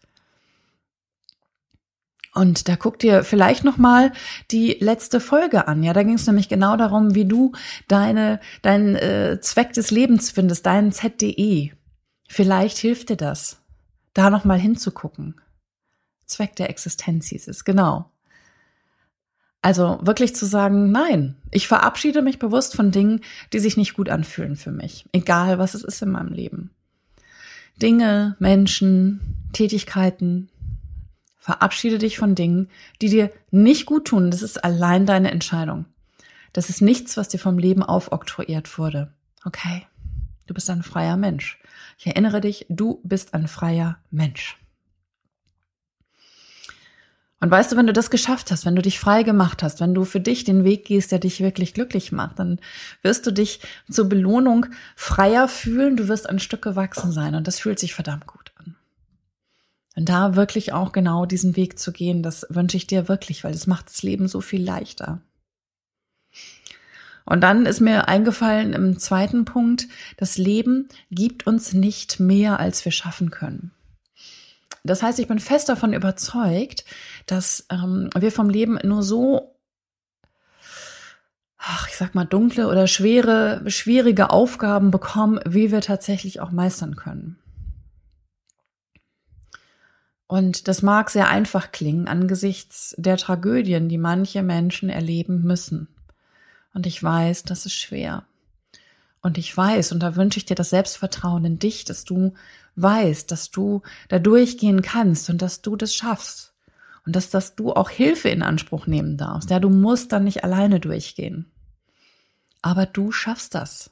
Und 2.35 2.69
da 2.69 2.77
guck 2.77 2.99
dir 2.99 3.25
vielleicht 3.25 3.63
noch 3.63 3.77
mal 3.77 4.13
die 4.51 4.79
letzte 4.81 5.21
Folge 5.21 5.69
an. 5.69 5.83
Ja, 5.83 5.93
da 5.93 6.03
ging 6.03 6.15
es 6.15 6.27
nämlich 6.27 6.49
genau 6.49 6.77
darum, 6.77 7.15
wie 7.15 7.27
du 7.27 7.53
deine 7.89 8.41
deinen 8.63 8.97
äh, 8.97 9.39
Zweck 9.41 9.75
des 9.75 9.91
Lebens 9.91 10.31
findest, 10.31 10.65
deinen 10.65 10.93
ZDE. 10.93 11.73
Vielleicht 12.29 12.79
hilft 12.79 13.11
dir 13.11 13.17
das, 13.17 13.62
da 14.15 14.31
noch 14.31 14.45
mal 14.45 14.59
hinzugucken. 14.59 15.41
Zweck 16.27 16.57
der 16.57 16.71
Existenz 16.71 17.27
hieß 17.29 17.49
es, 17.49 17.65
genau. 17.65 18.11
Also 19.61 19.99
wirklich 20.03 20.35
zu 20.35 20.45
sagen, 20.47 20.91
nein, 20.91 21.37
ich 21.51 21.69
verabschiede 21.69 22.23
mich 22.23 22.39
bewusst 22.39 22.75
von 22.75 22.91
Dingen, 22.91 23.21
die 23.53 23.61
sich 23.61 23.77
nicht 23.77 23.95
gut 23.95 24.09
anfühlen 24.09 24.57
für 24.57 24.73
mich, 24.73 25.07
egal 25.13 25.59
was 25.59 25.75
es 25.75 25.85
ist 25.85 26.03
in 26.03 26.11
meinem 26.11 26.33
Leben. 26.33 26.71
Dinge, 27.81 28.37
Menschen, 28.39 29.49
Tätigkeiten, 29.53 30.49
Verabschiede 31.43 31.99
dich 31.99 32.19
von 32.19 32.37
Dingen, 32.37 32.69
die 33.01 33.09
dir 33.09 33.33
nicht 33.51 33.85
gut 33.85 34.05
tun. 34.05 34.31
Das 34.31 34.43
ist 34.43 34.63
allein 34.63 35.07
deine 35.07 35.33
Entscheidung. 35.33 35.87
Das 36.53 36.71
ist 36.71 36.81
nichts, 36.81 37.17
was 37.17 37.27
dir 37.27 37.39
vom 37.39 37.59
Leben 37.59 37.83
aufoktroyiert 37.83 38.79
wurde. 38.79 39.13
Okay? 39.45 39.85
Du 40.47 40.55
bist 40.55 40.71
ein 40.71 40.85
freier 40.85 41.17
Mensch. 41.17 41.59
Ich 42.03 42.09
erinnere 42.09 42.41
dich, 42.41 42.67
du 42.69 43.01
bist 43.05 43.33
ein 43.33 43.47
freier 43.47 43.97
Mensch. 44.11 44.59
Und 47.39 47.49
weißt 47.49 47.71
du, 47.71 47.77
wenn 47.77 47.87
du 47.87 47.93
das 47.93 48.11
geschafft 48.11 48.51
hast, 48.51 48.67
wenn 48.67 48.75
du 48.75 48.83
dich 48.83 48.99
frei 48.99 49.23
gemacht 49.23 49.63
hast, 49.63 49.79
wenn 49.79 49.95
du 49.95 50.05
für 50.05 50.19
dich 50.19 50.43
den 50.43 50.65
Weg 50.65 50.85
gehst, 50.85 51.13
der 51.13 51.21
dich 51.21 51.39
wirklich 51.39 51.75
glücklich 51.75 52.11
macht, 52.11 52.41
dann 52.41 52.59
wirst 53.03 53.25
du 53.25 53.31
dich 53.31 53.61
zur 53.89 54.09
Belohnung 54.09 54.67
freier 54.97 55.47
fühlen, 55.47 55.97
du 55.97 56.09
wirst 56.09 56.29
ein 56.29 56.41
Stück 56.41 56.63
gewachsen 56.63 57.13
sein 57.13 57.37
und 57.37 57.47
das 57.47 57.61
fühlt 57.61 57.79
sich 57.79 57.95
verdammt 57.95 58.27
gut. 58.27 58.51
Und 59.95 60.09
da 60.09 60.35
wirklich 60.35 60.73
auch 60.73 60.91
genau 60.91 61.25
diesen 61.25 61.55
Weg 61.55 61.79
zu 61.79 61.93
gehen, 61.93 62.25
das 62.25 62.45
wünsche 62.49 62.77
ich 62.77 62.89
dir 62.89 63.07
wirklich, 63.07 63.45
weil 63.45 63.53
das 63.53 63.69
macht 63.69 63.91
das 63.91 64.03
Leben 64.03 64.27
so 64.27 64.41
viel 64.41 64.65
leichter. 64.65 65.21
Und 67.25 67.41
dann 67.43 67.67
ist 67.67 67.81
mir 67.81 68.09
eingefallen 68.09 68.73
im 68.73 68.99
zweiten 68.99 69.45
Punkt, 69.45 69.87
das 70.17 70.39
Leben 70.39 70.89
gibt 71.11 71.47
uns 71.47 71.73
nicht 71.73 72.21
mehr, 72.21 72.59
als 72.59 72.85
wir 72.85 72.93
schaffen 72.93 73.31
können. 73.31 73.73
Das 74.85 75.03
heißt, 75.03 75.19
ich 75.21 75.29
bin 75.29 75.39
fest 75.39 75.69
davon 75.69 75.93
überzeugt, 75.93 76.85
dass 77.27 77.67
ähm, 77.71 78.11
wir 78.17 78.33
vom 78.33 78.49
Leben 78.51 78.79
nur 78.83 79.03
so, 79.03 79.55
ach, 81.57 81.89
ich 81.89 81.97
sag 81.97 82.15
mal, 82.15 82.25
dunkle 82.25 82.67
oder 82.67 82.89
schwere, 82.89 83.63
schwierige 83.71 84.31
Aufgaben 84.31 84.91
bekommen, 84.91 85.39
wie 85.47 85.71
wir 85.71 85.81
tatsächlich 85.81 86.41
auch 86.41 86.51
meistern 86.51 86.97
können. 86.97 87.39
Und 90.27 90.67
das 90.67 90.83
mag 90.83 91.11
sehr 91.11 91.29
einfach 91.29 91.73
klingen 91.73 92.09
angesichts 92.09 92.95
der 92.99 93.19
Tragödien, 93.19 93.89
die 93.89 93.99
manche 93.99 94.43
Menschen 94.43 94.89
erleben 94.89 95.43
müssen. 95.43 95.89
Und 96.75 96.87
ich 96.87 97.03
weiß, 97.03 97.43
das 97.45 97.67
ist 97.67 97.75
schwer. 97.75 98.25
Und 99.21 99.39
ich 99.39 99.57
weiß, 99.57 99.93
und 99.93 100.01
da 100.01 100.17
wünsche 100.17 100.39
ich 100.39 100.47
dir 100.47 100.57
das 100.57 100.71
Selbstvertrauen 100.71 101.45
in 101.45 101.59
dich, 101.59 101.85
dass 101.85 102.05
du 102.05 102.35
weißt, 102.77 103.31
dass 103.31 103.51
du 103.51 103.83
da 104.09 104.19
durchgehen 104.19 104.83
kannst 104.83 105.31
und 105.31 105.43
dass 105.43 105.63
du 105.63 105.77
das 105.77 105.95
schaffst. 105.95 106.55
Und 107.05 107.17
dass, 107.17 107.31
dass 107.31 107.57
du 107.57 107.73
auch 107.73 107.91
Hilfe 107.91 108.29
in 108.29 108.43
Anspruch 108.43 108.87
nehmen 108.87 109.17
darfst. 109.17 109.51
Ja, 109.51 109.59
du 109.59 109.71
musst 109.71 110.13
dann 110.13 110.25
nicht 110.25 110.45
alleine 110.45 110.79
durchgehen. 110.79 111.51
Aber 112.63 112.87
du 112.87 113.11
schaffst 113.11 113.55
das. 113.55 113.91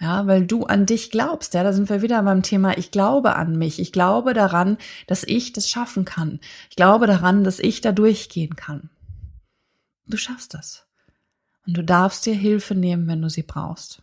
Ja, 0.00 0.26
weil 0.26 0.46
du 0.46 0.64
an 0.64 0.86
dich 0.86 1.10
glaubst. 1.10 1.54
Ja, 1.54 1.62
da 1.62 1.72
sind 1.72 1.88
wir 1.88 2.02
wieder 2.02 2.22
beim 2.22 2.42
Thema, 2.42 2.76
ich 2.76 2.90
glaube 2.90 3.36
an 3.36 3.56
mich. 3.56 3.78
Ich 3.78 3.92
glaube 3.92 4.34
daran, 4.34 4.78
dass 5.06 5.22
ich 5.22 5.52
das 5.52 5.68
schaffen 5.68 6.04
kann. 6.04 6.40
Ich 6.70 6.76
glaube 6.76 7.06
daran, 7.06 7.44
dass 7.44 7.58
ich 7.58 7.80
da 7.80 7.92
durchgehen 7.92 8.56
kann. 8.56 8.90
Du 10.06 10.16
schaffst 10.16 10.54
das. 10.54 10.86
Und 11.66 11.76
du 11.76 11.84
darfst 11.84 12.26
dir 12.26 12.34
Hilfe 12.34 12.74
nehmen, 12.74 13.06
wenn 13.08 13.22
du 13.22 13.28
sie 13.28 13.42
brauchst. 13.42 14.02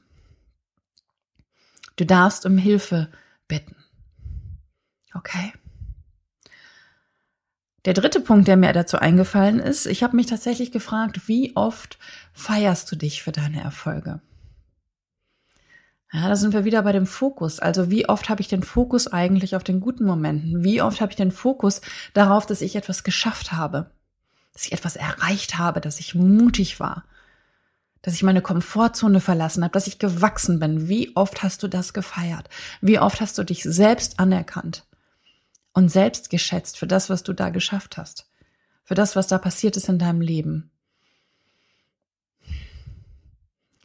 Du 1.96 2.06
darfst 2.06 2.46
um 2.46 2.58
Hilfe 2.58 3.10
bitten. 3.48 3.76
Okay? 5.14 5.54
Der 7.86 7.94
dritte 7.94 8.22
Punkt, 8.22 8.48
der 8.48 8.58
mir 8.58 8.74
dazu 8.74 8.98
eingefallen 8.98 9.60
ist, 9.60 9.88
ich 9.88 10.04
habe 10.04 10.16
mich 10.16 10.28
tatsächlich 10.28 10.72
gefragt, 10.72 11.28
wie 11.28 11.56
oft 11.56 11.98
feierst 12.32 12.92
du 12.92 12.96
dich 12.96 13.24
für 13.24 13.32
deine 13.32 13.62
Erfolge? 13.62 14.22
Ja, 16.14 16.28
da 16.28 16.36
sind 16.36 16.54
wir 16.54 16.66
wieder 16.66 16.84
bei 16.84 16.92
dem 16.92 17.08
Fokus. 17.08 17.60
Also 17.60 17.90
wie 17.90 18.08
oft 18.08 18.30
habe 18.30 18.42
ich 18.42 18.50
den 18.50 18.64
Fokus 18.64 19.08
eigentlich 19.08 19.56
auf 19.56 19.64
den 19.64 19.80
guten 19.80 20.06
Momenten? 20.06 20.64
Wie 20.64 20.82
oft 20.82 21.02
habe 21.02 21.12
ich 21.12 21.16
den 21.16 21.32
Fokus 21.32 21.82
darauf, 22.14 22.46
dass 22.46 22.62
ich 22.62 22.76
etwas 22.76 23.04
geschafft 23.04 23.54
habe? 23.54 23.90
Dass 24.54 24.66
ich 24.66 24.74
etwas 24.74 24.98
erreicht 24.98 25.58
habe, 25.58 25.80
dass 25.82 26.00
ich 26.00 26.14
mutig 26.14 26.80
war? 26.80 27.06
Dass 28.02 28.16
ich 28.16 28.24
meine 28.24 28.42
Komfortzone 28.42 29.20
verlassen 29.20 29.64
habe, 29.64 29.74
dass 29.74 29.88
ich 29.88 30.00
gewachsen 30.00 30.60
bin? 30.60 30.88
Wie 30.88 31.16
oft 31.16 31.44
hast 31.44 31.62
du 31.62 31.68
das 31.68 31.94
gefeiert? 31.94 32.50
Wie 32.82 33.00
oft 33.00 33.22
hast 33.22 33.38
du 33.38 33.44
dich 33.44 33.64
selbst 33.64 34.20
anerkannt 34.20 34.86
und 35.74 35.90
selbst 35.90 36.30
geschätzt 36.30 36.78
für 36.78 36.88
das, 36.88 37.10
was 37.10 37.24
du 37.24 37.34
da 37.34 37.50
geschafft 37.50 37.98
hast? 37.98 38.28
Für 38.84 38.96
das, 38.96 39.16
was 39.16 39.28
da 39.28 39.38
passiert 39.38 39.78
ist 39.78 39.88
in 39.88 40.00
deinem 40.00 40.22
Leben? 40.22 40.72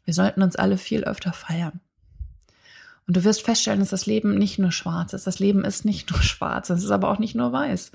Wir 0.04 0.14
sollten 0.14 0.42
uns 0.42 0.56
alle 0.56 0.78
viel 0.78 1.04
öfter 1.04 1.32
feiern. 1.32 1.80
Und 3.06 3.16
du 3.16 3.24
wirst 3.24 3.42
feststellen, 3.42 3.80
dass 3.80 3.90
das 3.90 4.06
Leben 4.06 4.36
nicht 4.36 4.58
nur 4.58 4.72
schwarz 4.72 5.12
ist. 5.12 5.26
Das 5.26 5.38
Leben 5.38 5.64
ist 5.64 5.84
nicht 5.84 6.10
nur 6.12 6.22
schwarz, 6.22 6.70
es 6.70 6.82
ist 6.82 6.90
aber 6.90 7.10
auch 7.10 7.18
nicht 7.18 7.34
nur 7.34 7.52
weiß. 7.52 7.92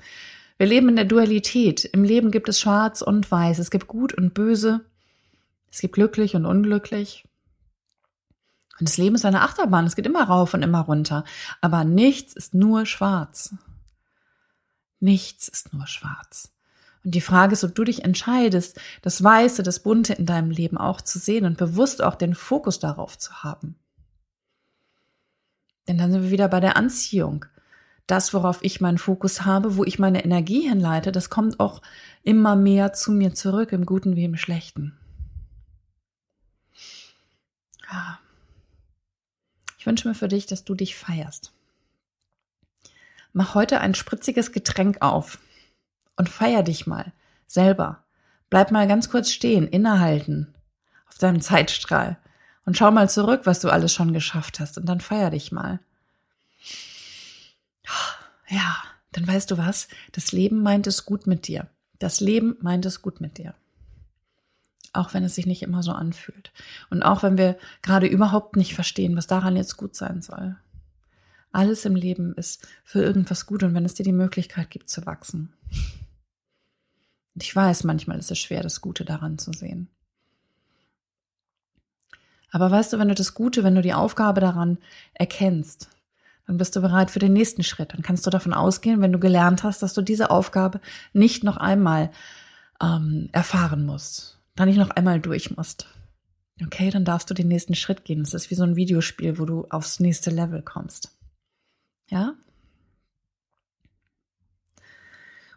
Wir 0.58 0.66
leben 0.66 0.90
in 0.90 0.96
der 0.96 1.06
Dualität. 1.06 1.84
Im 1.86 2.04
Leben 2.04 2.30
gibt 2.30 2.48
es 2.48 2.60
schwarz 2.60 3.02
und 3.02 3.30
weiß. 3.30 3.58
Es 3.58 3.70
gibt 3.70 3.88
gut 3.88 4.12
und 4.14 4.34
böse. 4.34 4.84
Es 5.72 5.80
gibt 5.80 5.94
glücklich 5.94 6.36
und 6.36 6.44
unglücklich. 6.44 7.26
Und 8.78 8.88
das 8.88 8.98
Leben 8.98 9.14
ist 9.14 9.24
eine 9.24 9.40
Achterbahn. 9.40 9.86
Es 9.86 9.96
geht 9.96 10.06
immer 10.06 10.24
rauf 10.24 10.54
und 10.54 10.62
immer 10.62 10.80
runter. 10.80 11.24
Aber 11.60 11.84
nichts 11.84 12.34
ist 12.34 12.54
nur 12.54 12.84
schwarz. 12.84 13.54
Nichts 15.00 15.48
ist 15.48 15.72
nur 15.72 15.86
schwarz. 15.86 16.52
Und 17.04 17.14
die 17.14 17.20
Frage 17.20 17.54
ist, 17.54 17.64
ob 17.64 17.74
du 17.74 17.84
dich 17.84 18.04
entscheidest, 18.04 18.80
das 19.00 19.22
Weiße, 19.22 19.62
das 19.62 19.80
Bunte 19.80 20.12
in 20.12 20.26
deinem 20.26 20.50
Leben 20.50 20.78
auch 20.78 21.00
zu 21.00 21.18
sehen 21.18 21.46
und 21.46 21.56
bewusst 21.56 22.02
auch 22.02 22.14
den 22.14 22.34
Fokus 22.34 22.78
darauf 22.78 23.18
zu 23.18 23.42
haben. 23.42 23.76
Denn 25.88 25.98
dann 25.98 26.12
sind 26.12 26.22
wir 26.22 26.30
wieder 26.30 26.48
bei 26.48 26.60
der 26.60 26.76
Anziehung. 26.76 27.46
Das, 28.06 28.34
worauf 28.34 28.62
ich 28.62 28.80
meinen 28.80 28.98
Fokus 28.98 29.44
habe, 29.44 29.76
wo 29.76 29.84
ich 29.84 29.98
meine 29.98 30.24
Energie 30.24 30.68
hinleite, 30.68 31.12
das 31.12 31.30
kommt 31.30 31.58
auch 31.60 31.82
immer 32.22 32.56
mehr 32.56 32.92
zu 32.92 33.10
mir 33.10 33.34
zurück, 33.34 33.72
im 33.72 33.86
Guten 33.86 34.16
wie 34.16 34.24
im 34.24 34.36
Schlechten. 34.36 34.98
Ja. 37.92 38.18
Ich 39.78 39.86
wünsche 39.86 40.08
mir 40.08 40.14
für 40.14 40.28
dich, 40.28 40.46
dass 40.46 40.64
du 40.64 40.74
dich 40.74 40.96
feierst. 40.96 41.52
Mach 43.32 43.54
heute 43.54 43.80
ein 43.80 43.94
spritziges 43.94 44.52
Getränk 44.52 45.02
auf 45.02 45.38
und 46.16 46.28
feier 46.28 46.62
dich 46.62 46.86
mal 46.86 47.12
selber. 47.46 48.04
Bleib 48.50 48.70
mal 48.70 48.86
ganz 48.88 49.10
kurz 49.10 49.30
stehen, 49.30 49.66
innehalten 49.66 50.54
auf 51.08 51.18
deinem 51.18 51.40
Zeitstrahl 51.40 52.18
und 52.64 52.76
schau 52.76 52.90
mal 52.90 53.10
zurück, 53.10 53.42
was 53.44 53.60
du 53.60 53.70
alles 53.70 53.92
schon 53.92 54.12
geschafft 54.12 54.60
hast 54.60 54.78
und 54.78 54.86
dann 54.86 55.00
feier 55.00 55.30
dich 55.30 55.52
mal. 55.52 55.80
Ja, 58.48 58.76
dann 59.12 59.26
weißt 59.26 59.50
du 59.50 59.58
was? 59.58 59.88
Das 60.12 60.32
Leben 60.32 60.62
meint 60.62 60.86
es 60.86 61.04
gut 61.04 61.26
mit 61.26 61.48
dir. 61.48 61.68
Das 61.98 62.20
Leben 62.20 62.56
meint 62.60 62.86
es 62.86 63.02
gut 63.02 63.20
mit 63.20 63.38
dir. 63.38 63.54
Auch 64.92 65.14
wenn 65.14 65.24
es 65.24 65.34
sich 65.34 65.46
nicht 65.46 65.62
immer 65.62 65.82
so 65.82 65.92
anfühlt. 65.92 66.52
Und 66.90 67.02
auch 67.02 67.22
wenn 67.22 67.38
wir 67.38 67.56
gerade 67.80 68.06
überhaupt 68.06 68.56
nicht 68.56 68.74
verstehen, 68.74 69.16
was 69.16 69.26
daran 69.26 69.56
jetzt 69.56 69.76
gut 69.76 69.96
sein 69.96 70.20
soll. 70.20 70.56
Alles 71.50 71.84
im 71.84 71.94
Leben 71.94 72.34
ist 72.34 72.66
für 72.84 73.02
irgendwas 73.02 73.46
gut 73.46 73.62
und 73.62 73.74
wenn 73.74 73.84
es 73.84 73.94
dir 73.94 74.04
die 74.04 74.12
Möglichkeit 74.12 74.70
gibt 74.70 74.88
zu 74.88 75.04
wachsen. 75.06 75.52
Und 77.34 77.42
ich 77.42 77.54
weiß, 77.54 77.84
manchmal 77.84 78.18
ist 78.18 78.30
es 78.30 78.38
schwer, 78.38 78.62
das 78.62 78.80
Gute 78.80 79.04
daran 79.04 79.38
zu 79.38 79.52
sehen. 79.52 79.88
Aber 82.50 82.70
weißt 82.70 82.92
du, 82.92 82.98
wenn 82.98 83.08
du 83.08 83.14
das 83.14 83.32
Gute, 83.32 83.64
wenn 83.64 83.74
du 83.74 83.82
die 83.82 83.94
Aufgabe 83.94 84.40
daran 84.40 84.78
erkennst, 85.14 85.88
dann 86.46 86.58
bist 86.58 86.76
du 86.76 86.80
bereit 86.82 87.10
für 87.10 87.18
den 87.18 87.32
nächsten 87.32 87.62
Schritt. 87.62 87.94
Dann 87.94 88.02
kannst 88.02 88.26
du 88.26 88.30
davon 88.30 88.52
ausgehen, 88.52 89.00
wenn 89.00 89.12
du 89.12 89.18
gelernt 89.18 89.62
hast, 89.62 89.82
dass 89.82 89.94
du 89.94 90.02
diese 90.02 90.30
Aufgabe 90.30 90.80
nicht 91.14 91.44
noch 91.44 91.56
einmal 91.56 92.10
ähm, 92.82 93.30
erfahren 93.32 93.86
musst, 93.86 94.38
dann 94.54 94.68
nicht 94.68 94.78
noch 94.78 94.90
einmal 94.90 95.20
durch 95.20 95.56
musst. 95.56 95.86
Okay, 96.62 96.90
dann 96.90 97.04
darfst 97.04 97.30
du 97.30 97.34
den 97.34 97.48
nächsten 97.48 97.74
Schritt 97.74 98.04
gehen. 98.04 98.20
Das 98.20 98.34
ist 98.34 98.50
wie 98.50 98.54
so 98.54 98.62
ein 98.64 98.76
Videospiel, 98.76 99.38
wo 99.38 99.44
du 99.44 99.66
aufs 99.70 100.00
nächste 100.00 100.30
Level 100.30 100.62
kommst. 100.62 101.16
Ja? 102.08 102.34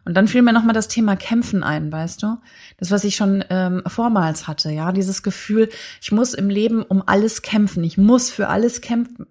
Und 0.04 0.14
dann 0.14 0.28
fiel 0.28 0.42
mir 0.42 0.52
nochmal 0.52 0.72
das 0.72 0.88
Thema 0.88 1.16
Kämpfen 1.16 1.64
ein, 1.64 1.90
weißt 1.90 2.22
du? 2.22 2.38
Das, 2.78 2.92
was 2.92 3.02
ich 3.02 3.16
schon 3.16 3.44
ähm, 3.50 3.82
vormals 3.86 4.46
hatte, 4.46 4.70
ja, 4.70 4.92
dieses 4.92 5.24
Gefühl, 5.24 5.68
ich 6.00 6.12
muss 6.12 6.32
im 6.32 6.48
Leben 6.48 6.82
um 6.84 7.02
alles 7.06 7.42
kämpfen, 7.42 7.82
ich 7.82 7.98
muss 7.98 8.30
für 8.30 8.48
alles 8.48 8.80
kämpfen. 8.80 9.26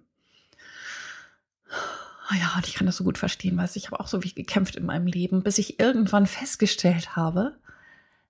Oh 2.30 2.34
ja, 2.38 2.52
und 2.56 2.66
ich 2.66 2.74
kann 2.74 2.86
das 2.86 2.96
so 2.96 3.04
gut 3.04 3.16
verstehen, 3.16 3.56
weißt 3.56 3.74
du, 3.74 3.78
ich 3.78 3.86
habe 3.86 4.00
auch 4.00 4.08
so 4.08 4.22
wie 4.22 4.34
gekämpft 4.34 4.76
in 4.76 4.84
meinem 4.84 5.06
Leben, 5.06 5.42
bis 5.42 5.56
ich 5.56 5.80
irgendwann 5.80 6.26
festgestellt 6.26 7.16
habe, 7.16 7.56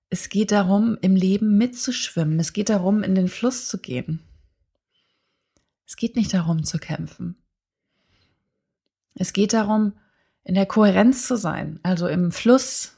es 0.09 0.29
geht 0.29 0.53
darum, 0.53 0.97
im 1.01 1.17
Leben 1.17 1.59
mitzuschwimmen, 1.59 2.39
es 2.39 2.53
geht 2.53 2.69
darum, 2.69 3.03
in 3.03 3.15
den 3.15 3.29
Fluss 3.29 3.69
zu 3.69 3.79
gehen. 3.79 4.21
Es 5.87 5.97
geht 5.97 6.17
nicht 6.17 6.33
darum 6.35 6.65
zu 6.65 6.79
kämpfen. 6.79 7.37
Es 9.15 9.33
geht 9.33 9.53
darum, 9.53 9.95
in 10.45 10.55
der 10.55 10.67
Kohärenz 10.67 11.27
zu 11.27 11.37
sein, 11.37 11.81
also 11.83 12.07
im 12.07 12.31
Fluss, 12.31 12.93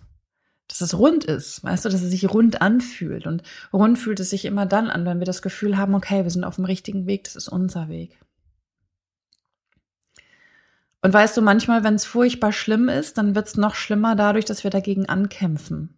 dass 0.67 0.83
es 0.83 0.99
rund 0.99 1.25
ist, 1.25 1.65
weißt 1.65 1.87
du, 1.87 1.89
dass 1.89 2.03
es 2.03 2.11
sich 2.11 2.29
rund 2.29 2.61
anfühlt. 2.61 3.27
Und 3.27 3.43
rund 3.73 3.99
fühlt 3.99 4.21
es 4.21 4.31
sich 4.31 4.45
immer 4.45 4.67
dann 4.67 4.91
an, 4.91 5.07
wenn 5.07 5.19
wir 5.19 5.27
das 5.27 5.41
Gefühl 5.41 5.79
haben, 5.79 5.95
okay, 5.95 6.25
wir 6.25 6.31
sind 6.31 6.45
auf 6.45 6.57
dem 6.57 6.67
richtigen 6.67 7.07
Weg, 7.07 7.25
das 7.25 7.37
ist 7.37 7.49
unser 7.49 7.89
Weg. 7.89 8.19
Und 11.01 11.15
weißt 11.15 11.37
du, 11.37 11.43
manchmal, 11.43 11.85
wenn 11.85 11.95
es 11.95 12.05
furchtbar 12.05 12.53
schlimm 12.53 12.89
ist, 12.89 13.17
dann 13.17 13.35
wird 13.35 13.47
es 13.47 13.57
noch 13.57 13.75
schlimmer 13.75 14.15
dadurch, 14.17 14.45
dass 14.45 14.65
wir 14.65 14.71
dagegen 14.71 15.09
ankämpfen. 15.09 15.98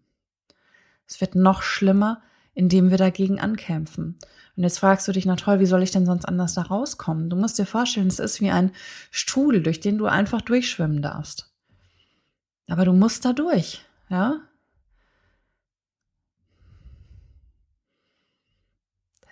Es 1.10 1.20
wird 1.20 1.34
noch 1.34 1.62
schlimmer, 1.62 2.22
indem 2.54 2.90
wir 2.90 2.98
dagegen 2.98 3.40
ankämpfen. 3.40 4.16
Und 4.56 4.62
jetzt 4.62 4.78
fragst 4.78 5.08
du 5.08 5.12
dich, 5.12 5.26
na 5.26 5.34
toll, 5.34 5.58
wie 5.58 5.66
soll 5.66 5.82
ich 5.82 5.90
denn 5.90 6.06
sonst 6.06 6.24
anders 6.24 6.54
da 6.54 6.62
rauskommen? 6.62 7.28
Du 7.28 7.36
musst 7.36 7.58
dir 7.58 7.66
vorstellen, 7.66 8.06
es 8.06 8.20
ist 8.20 8.40
wie 8.40 8.50
ein 8.50 8.70
Strudel, 9.10 9.62
durch 9.62 9.80
den 9.80 9.98
du 9.98 10.06
einfach 10.06 10.40
durchschwimmen 10.40 11.02
darfst. 11.02 11.52
Aber 12.68 12.84
du 12.84 12.92
musst 12.92 13.24
da 13.24 13.32
durch, 13.32 13.84
ja? 14.08 14.40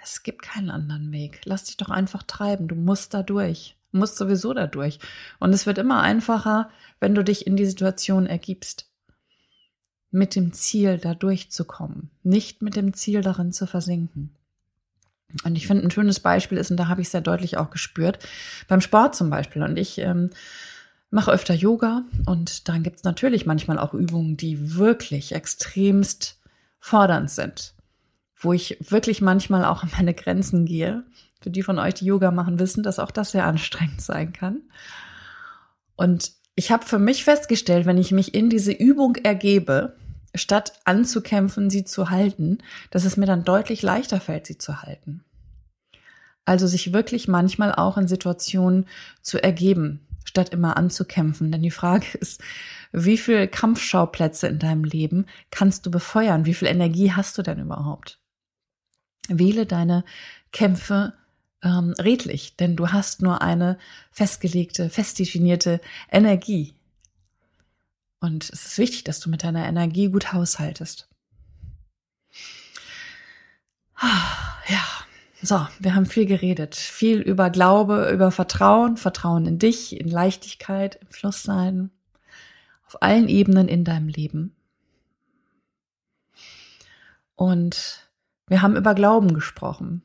Es 0.03 0.23
gibt 0.23 0.43
keinen 0.43 0.71
anderen 0.71 1.13
Weg. 1.13 1.43
Lass 1.45 1.65
dich 1.65 1.77
doch 1.77 1.91
einfach 1.91 2.23
treiben. 2.23 2.67
Du 2.67 2.75
musst 2.75 3.13
da 3.15 3.23
durch. 3.23 3.77
Du 3.93 3.99
musst 3.99 4.17
sowieso 4.17 4.55
da 4.55 4.67
durch. 4.67 4.99
Und 5.39 5.53
es 5.53 5.67
wird 5.67 5.79
immer 5.79 6.01
einfacher, 6.01 6.71
wenn 6.99 7.15
du 7.15 7.23
dich 7.23 7.47
in 7.47 7.57
die 7.57 7.67
Situation 7.67 8.27
ergibst. 8.27 8.88
Mit 10.11 10.35
dem 10.35 10.53
Ziel, 10.53 10.99
da 10.99 11.15
durchzukommen. 11.15 12.11
Nicht 12.23 12.63
mit 12.63 12.77
dem 12.77 12.95
Ziel, 12.95 13.21
darin 13.21 13.53
zu 13.53 13.67
versinken. 13.67 14.31
Und 15.45 15.57
ich 15.57 15.67
finde, 15.67 15.85
ein 15.85 15.91
schönes 15.91 16.21
Beispiel 16.21 16.57
ist, 16.57 16.71
und 16.71 16.79
da 16.79 16.89
habe 16.89 17.03
ich 17.03 17.11
sehr 17.11 17.21
deutlich 17.21 17.59
auch 17.59 17.71
gespürt, 17.71 18.19
beim 18.67 18.81
Sport 18.81 19.15
zum 19.15 19.29
Beispiel. 19.29 19.63
Und 19.63 19.79
ich 19.79 19.99
ähm, 19.99 20.31
mache 21.11 21.31
öfter 21.31 21.55
Yoga 21.55 22.05
und 22.27 22.69
dann 22.69 22.83
gibt 22.83 22.99
es 22.99 23.05
natürlich 23.05 23.47
manchmal 23.47 23.79
auch 23.79 23.95
Übungen, 23.95 24.37
die 24.37 24.77
wirklich 24.77 25.33
extremst 25.33 26.39
fordernd 26.79 27.31
sind, 27.31 27.75
wo 28.37 28.53
ich 28.53 28.79
wirklich 28.81 29.21
manchmal 29.21 29.65
auch 29.65 29.83
an 29.83 29.91
meine 29.97 30.15
Grenzen 30.15 30.65
gehe. 30.65 31.05
Für 31.41 31.51
die 31.51 31.63
von 31.63 31.79
euch, 31.79 31.95
die 31.95 32.07
Yoga 32.07 32.31
machen, 32.31 32.59
wissen, 32.59 32.83
dass 32.83 32.99
auch 32.99 33.11
das 33.11 33.31
sehr 33.31 33.47
anstrengend 33.47 34.01
sein 34.01 34.33
kann. 34.33 34.63
Und 35.95 36.33
ich 36.59 36.73
habe 36.73 36.85
für 36.85 36.99
mich 36.99 37.23
festgestellt, 37.23 37.87
wenn 37.87 37.99
ich 37.99 38.11
mich 38.11 38.35
in 38.35 38.51
diese 38.51 38.73
Übung 38.73 39.15
ergebe, 39.15 39.95
statt 40.35 40.73
anzukämpfen, 40.85 41.71
sie 41.71 41.85
zu 41.85 42.11
halten, 42.11 42.59
dass 42.91 43.05
es 43.05 43.17
mir 43.17 43.27
dann 43.27 43.45
deutlich 43.45 43.81
leichter 43.81 44.21
fällt, 44.21 44.49
sie 44.49 44.59
zu 44.59 44.83
halten. 44.83 45.23
Also 46.45 46.67
sich 46.67 46.93
wirklich 46.93 47.29
manchmal 47.29 47.73
auch 47.73 47.97
in 47.97 48.09
Situationen 48.09 48.87
zu 49.23 49.41
ergeben, 49.41 50.05
statt 50.25 50.49
immer 50.49 50.77
anzukämpfen. 50.77 51.53
Denn 51.53 51.63
die 51.63 51.71
Frage 51.71 52.19
ist, 52.19 52.43
wie 52.91 53.19
viele 53.19 53.47
Kampfschauplätze 53.47 54.49
in 54.49 54.59
deinem 54.59 54.83
Leben 54.83 55.27
kannst 55.53 55.87
du 55.87 55.93
befeuern? 55.93 56.45
Wie 56.45 56.55
viel 56.55 56.67
Energie 56.67 57.13
hast 57.13 57.39
du 57.39 57.43
denn 57.43 57.61
überhaupt? 57.61 58.19
Wähle 59.29 59.65
deine 59.65 60.05
Kämpfe 60.51 61.13
ähm, 61.63 61.95
redlich, 61.99 62.57
denn 62.57 62.77
du 62.77 62.89
hast 62.89 63.23
nur 63.23 63.43
eine 63.43 63.79
festgelegte, 64.11 64.91
fest 64.91 65.19
definierte 65.19 65.81
Energie. 66.11 66.75
Und 68.21 68.51
es 68.51 68.67
ist 68.67 68.79
wichtig, 68.79 69.05
dass 69.05 69.21
du 69.21 69.31
mit 69.31 69.45
deiner 69.45 69.67
Energie 69.67 70.09
gut 70.09 70.33
haushaltest. 70.33 71.09
Ja, 74.69 74.85
so, 75.41 75.67
wir 75.79 75.95
haben 75.95 76.07
viel 76.07 76.27
geredet. 76.27 76.75
Viel 76.75 77.21
über 77.21 77.51
Glaube, 77.51 78.11
über 78.13 78.31
Vertrauen, 78.31 78.97
Vertrauen 78.97 79.47
in 79.47 79.59
dich, 79.59 79.99
in 79.99 80.09
Leichtigkeit, 80.09 80.97
im 80.97 81.09
Fluss 81.09 81.43
sein. 81.43 81.91
Auf 82.87 83.03
allen 83.03 83.29
Ebenen 83.29 83.69
in 83.69 83.85
deinem 83.85 84.09
Leben. 84.09 84.55
Und 87.35 88.09
wir 88.49 88.63
haben 88.63 88.77
über 88.77 88.95
Glauben 88.95 89.33
gesprochen. 89.33 90.03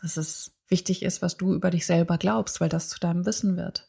Dass 0.00 0.16
es 0.16 0.53
wichtig 0.68 1.02
ist, 1.02 1.22
was 1.22 1.36
du 1.36 1.54
über 1.54 1.70
dich 1.70 1.86
selber 1.86 2.18
glaubst, 2.18 2.60
weil 2.60 2.68
das 2.68 2.88
zu 2.88 2.98
deinem 2.98 3.26
Wissen 3.26 3.56
wird. 3.56 3.88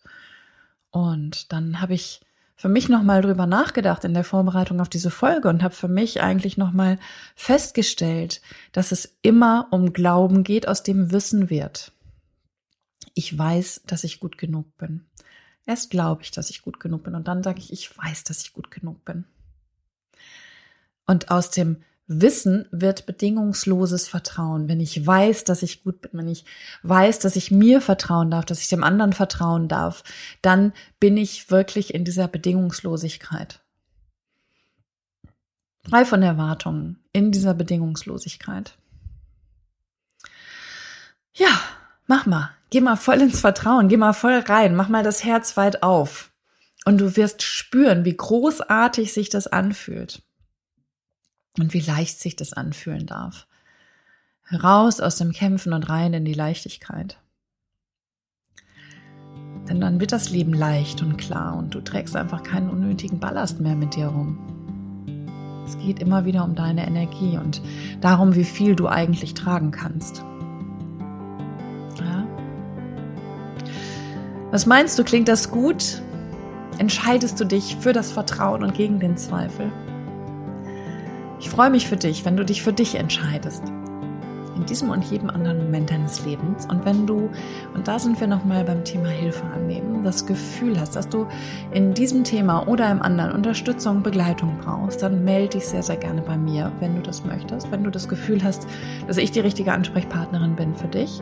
Und 0.91 1.51
dann 1.51 1.81
habe 1.81 1.93
ich 1.93 2.21
für 2.55 2.69
mich 2.69 2.87
nochmal 2.87 3.21
drüber 3.21 3.45
nachgedacht 3.45 4.05
in 4.05 4.13
der 4.13 4.23
Vorbereitung 4.23 4.79
auf 4.79 4.87
diese 4.87 5.11
Folge 5.11 5.49
und 5.49 5.61
habe 5.61 5.75
für 5.75 5.89
mich 5.89 6.21
eigentlich 6.21 6.57
nochmal 6.57 6.97
festgestellt, 7.35 8.41
dass 8.71 8.93
es 8.93 9.17
immer 9.21 9.67
um 9.71 9.91
Glauben 9.91 10.43
geht, 10.43 10.67
aus 10.67 10.81
dem 10.81 11.11
Wissen 11.11 11.49
wird. 11.49 11.91
Ich 13.13 13.37
weiß, 13.37 13.81
dass 13.85 14.05
ich 14.05 14.19
gut 14.19 14.37
genug 14.37 14.77
bin. 14.77 15.05
Erst 15.65 15.89
glaube 15.89 16.21
ich, 16.21 16.31
dass 16.31 16.49
ich 16.49 16.61
gut 16.61 16.79
genug 16.79 17.03
bin 17.03 17.15
und 17.15 17.27
dann 17.27 17.43
sage 17.43 17.59
ich, 17.59 17.73
ich 17.73 17.97
weiß, 17.97 18.23
dass 18.23 18.41
ich 18.41 18.53
gut 18.53 18.71
genug 18.71 19.03
bin. 19.03 19.25
Und 21.05 21.31
aus 21.31 21.51
dem 21.51 21.83
Wissen 22.07 22.67
wird 22.71 23.07
bedingungsloses 23.07 24.07
Vertrauen. 24.07 24.67
Wenn 24.67 24.79
ich 24.79 25.05
weiß, 25.05 25.43
dass 25.43 25.63
ich 25.63 25.83
gut 25.83 26.01
bin, 26.01 26.11
wenn 26.13 26.27
ich 26.27 26.45
weiß, 26.83 27.19
dass 27.19 27.35
ich 27.35 27.49
mir 27.49 27.81
vertrauen 27.81 28.29
darf, 28.29 28.45
dass 28.45 28.59
ich 28.59 28.67
dem 28.67 28.83
anderen 28.83 29.13
vertrauen 29.13 29.67
darf, 29.67 30.03
dann 30.41 30.71
bin 30.99 31.17
ich 31.17 31.49
wirklich 31.49 31.93
in 31.93 32.05
dieser 32.05 32.27
Bedingungslosigkeit. 32.27 33.61
Frei 35.89 36.05
von 36.05 36.21
Erwartungen, 36.21 36.99
in 37.11 37.31
dieser 37.31 37.53
Bedingungslosigkeit. 37.53 38.77
Ja, 41.33 41.59
mach 42.07 42.25
mal. 42.25 42.51
Geh 42.69 42.81
mal 42.81 42.97
voll 42.97 43.21
ins 43.21 43.39
Vertrauen, 43.39 43.87
geh 43.87 43.97
mal 43.97 44.13
voll 44.13 44.39
rein, 44.39 44.75
mach 44.75 44.89
mal 44.89 45.03
das 45.03 45.23
Herz 45.23 45.57
weit 45.57 45.81
auf. 45.83 46.31
Und 46.85 46.99
du 46.99 47.15
wirst 47.15 47.41
spüren, 47.41 48.05
wie 48.05 48.15
großartig 48.15 49.13
sich 49.13 49.29
das 49.29 49.47
anfühlt 49.47 50.24
und 51.59 51.73
wie 51.73 51.79
leicht 51.79 52.19
sich 52.19 52.35
das 52.35 52.53
anfühlen 52.53 53.05
darf. 53.05 53.47
Raus 54.51 54.99
aus 54.99 55.17
dem 55.17 55.31
Kämpfen 55.31 55.73
und 55.73 55.89
rein 55.89 56.13
in 56.13 56.25
die 56.25 56.33
Leichtigkeit. 56.33 57.17
Denn 59.67 59.81
dann 59.81 59.99
wird 59.99 60.11
das 60.11 60.29
Leben 60.29 60.53
leicht 60.53 61.01
und 61.01 61.17
klar 61.17 61.57
und 61.57 61.73
du 61.73 61.81
trägst 61.81 62.15
einfach 62.15 62.43
keinen 62.43 62.69
unnötigen 62.69 63.19
Ballast 63.19 63.59
mehr 63.59 63.75
mit 63.75 63.95
dir 63.95 64.07
rum. 64.07 64.37
Es 65.65 65.77
geht 65.79 65.99
immer 65.99 66.25
wieder 66.25 66.43
um 66.43 66.53
deine 66.53 66.85
Energie 66.85 67.39
und 67.39 67.61
darum, 67.99 68.35
wie 68.35 68.43
viel 68.43 68.75
du 68.75 68.87
eigentlich 68.87 69.33
tragen 69.33 69.71
kannst. 69.71 70.23
Ja? 71.99 72.27
Was 74.51 74.67
meinst 74.67 74.99
du, 74.99 75.03
klingt 75.03 75.27
das 75.27 75.49
gut? 75.49 76.03
Entscheidest 76.77 77.39
du 77.39 77.45
dich 77.45 77.77
für 77.77 77.93
das 77.93 78.11
Vertrauen 78.11 78.61
und 78.63 78.75
gegen 78.75 78.99
den 78.99 79.17
Zweifel? 79.17 79.71
Ich 81.45 81.51
freue 81.51 81.69
mich 81.69 81.87
für 81.87 81.95
dich, 81.95 82.25
wenn 82.25 82.35
du 82.35 82.43
dich 82.43 82.63
für 82.63 82.73
dich 82.73 82.95
entscheidest. 82.95 83.63
In 84.55 84.65
diesem 84.65 84.89
und 84.89 85.05
jedem 85.05 85.29
anderen 85.29 85.59
Moment 85.59 85.91
deines 85.91 86.25
Lebens. 86.25 86.65
Und 86.65 86.85
wenn 86.85 87.05
du, 87.05 87.29
und 87.75 87.87
da 87.87 87.99
sind 87.99 88.19
wir 88.19 88.25
nochmal 88.25 88.63
beim 88.63 88.83
Thema 88.83 89.09
Hilfe 89.09 89.43
annehmen, 89.53 90.03
das 90.03 90.25
Gefühl 90.25 90.79
hast, 90.79 90.95
dass 90.95 91.07
du 91.07 91.27
in 91.71 91.93
diesem 91.93 92.23
Thema 92.23 92.67
oder 92.67 92.89
im 92.89 92.99
anderen 92.99 93.31
Unterstützung, 93.31 94.01
Begleitung 94.01 94.57
brauchst, 94.59 95.03
dann 95.03 95.23
melde 95.23 95.59
dich 95.59 95.67
sehr, 95.67 95.83
sehr 95.83 95.97
gerne 95.97 96.23
bei 96.23 96.35
mir, 96.35 96.71
wenn 96.79 96.95
du 96.95 97.03
das 97.03 97.23
möchtest. 97.23 97.71
Wenn 97.71 97.83
du 97.83 97.91
das 97.91 98.07
Gefühl 98.07 98.43
hast, 98.43 98.65
dass 99.05 99.17
ich 99.17 99.29
die 99.29 99.41
richtige 99.41 99.71
Ansprechpartnerin 99.71 100.55
bin 100.55 100.73
für 100.73 100.87
dich, 100.87 101.21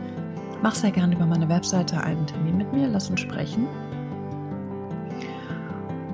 mach 0.62 0.74
sehr 0.74 0.92
gerne 0.92 1.16
über 1.16 1.26
meine 1.26 1.50
Webseite 1.50 2.02
einen 2.02 2.26
Termin 2.28 2.56
mit 2.56 2.72
mir, 2.72 2.88
lass 2.88 3.10
uns 3.10 3.20
sprechen. 3.20 3.68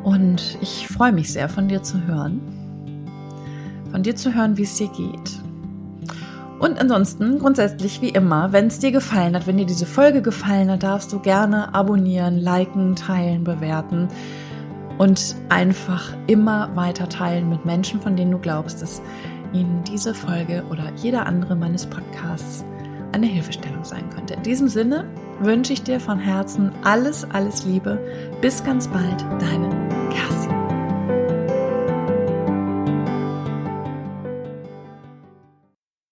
Und 0.02 0.58
ich 0.62 0.88
freue 0.88 1.12
mich 1.12 1.32
sehr, 1.32 1.48
von 1.48 1.68
dir 1.68 1.84
zu 1.84 2.08
hören 2.08 2.59
von 3.92 4.04
dir 4.04 4.16
zu 4.16 4.34
hören, 4.34 4.58
wie 4.58 4.64
es 4.64 4.76
dir 4.76 4.90
geht. 4.90 5.42
Und 6.60 6.80
ansonsten, 6.80 7.40
grundsätzlich 7.40 8.02
wie 8.02 8.10
immer, 8.10 8.52
wenn 8.52 8.68
es 8.68 8.80
dir 8.80 8.92
gefallen 8.92 9.36
hat, 9.36 9.48
wenn 9.48 9.58
dir 9.58 9.66
diese 9.66 9.86
Folge 9.86 10.22
gefallen 10.22 10.70
hat, 10.70 10.84
darfst 10.84 11.14
du 11.14 11.20
gerne 11.20 11.74
abonnieren, 11.74 12.38
liken, 12.38 12.96
teilen, 12.96 13.46
bewerten 13.46 14.10
und 14.98 15.36
einfach 15.48 16.14
immer 16.28 16.76
weiter 16.76 17.08
teilen 17.08 17.50
mit 17.50 17.66
Menschen, 17.66 18.02
von 18.02 18.18
denen 18.18 18.32
du 18.32 18.40
glaubst, 18.40 18.82
dass 18.82 19.02
ihnen 19.54 19.84
diese 19.86 20.14
Folge 20.14 20.64
oder 20.70 20.92
jeder 20.98 21.26
andere 21.26 21.56
meines 21.56 21.86
Podcasts 21.86 22.66
eine 23.14 23.26
Hilfestellung 23.26 23.86
sein 23.86 24.10
könnte. 24.14 24.36
In 24.36 24.44
diesem 24.44 24.68
Sinne 24.68 25.06
wünsche 25.40 25.74
ich 25.74 25.84
dir 25.84 26.02
von 26.02 26.20
Herzen 26.20 26.72
alles, 26.84 27.26
alles 27.32 27.66
Liebe. 27.66 28.00
Bis 28.42 28.64
ganz 28.64 28.88
bald, 28.90 29.26
deine 29.40 29.70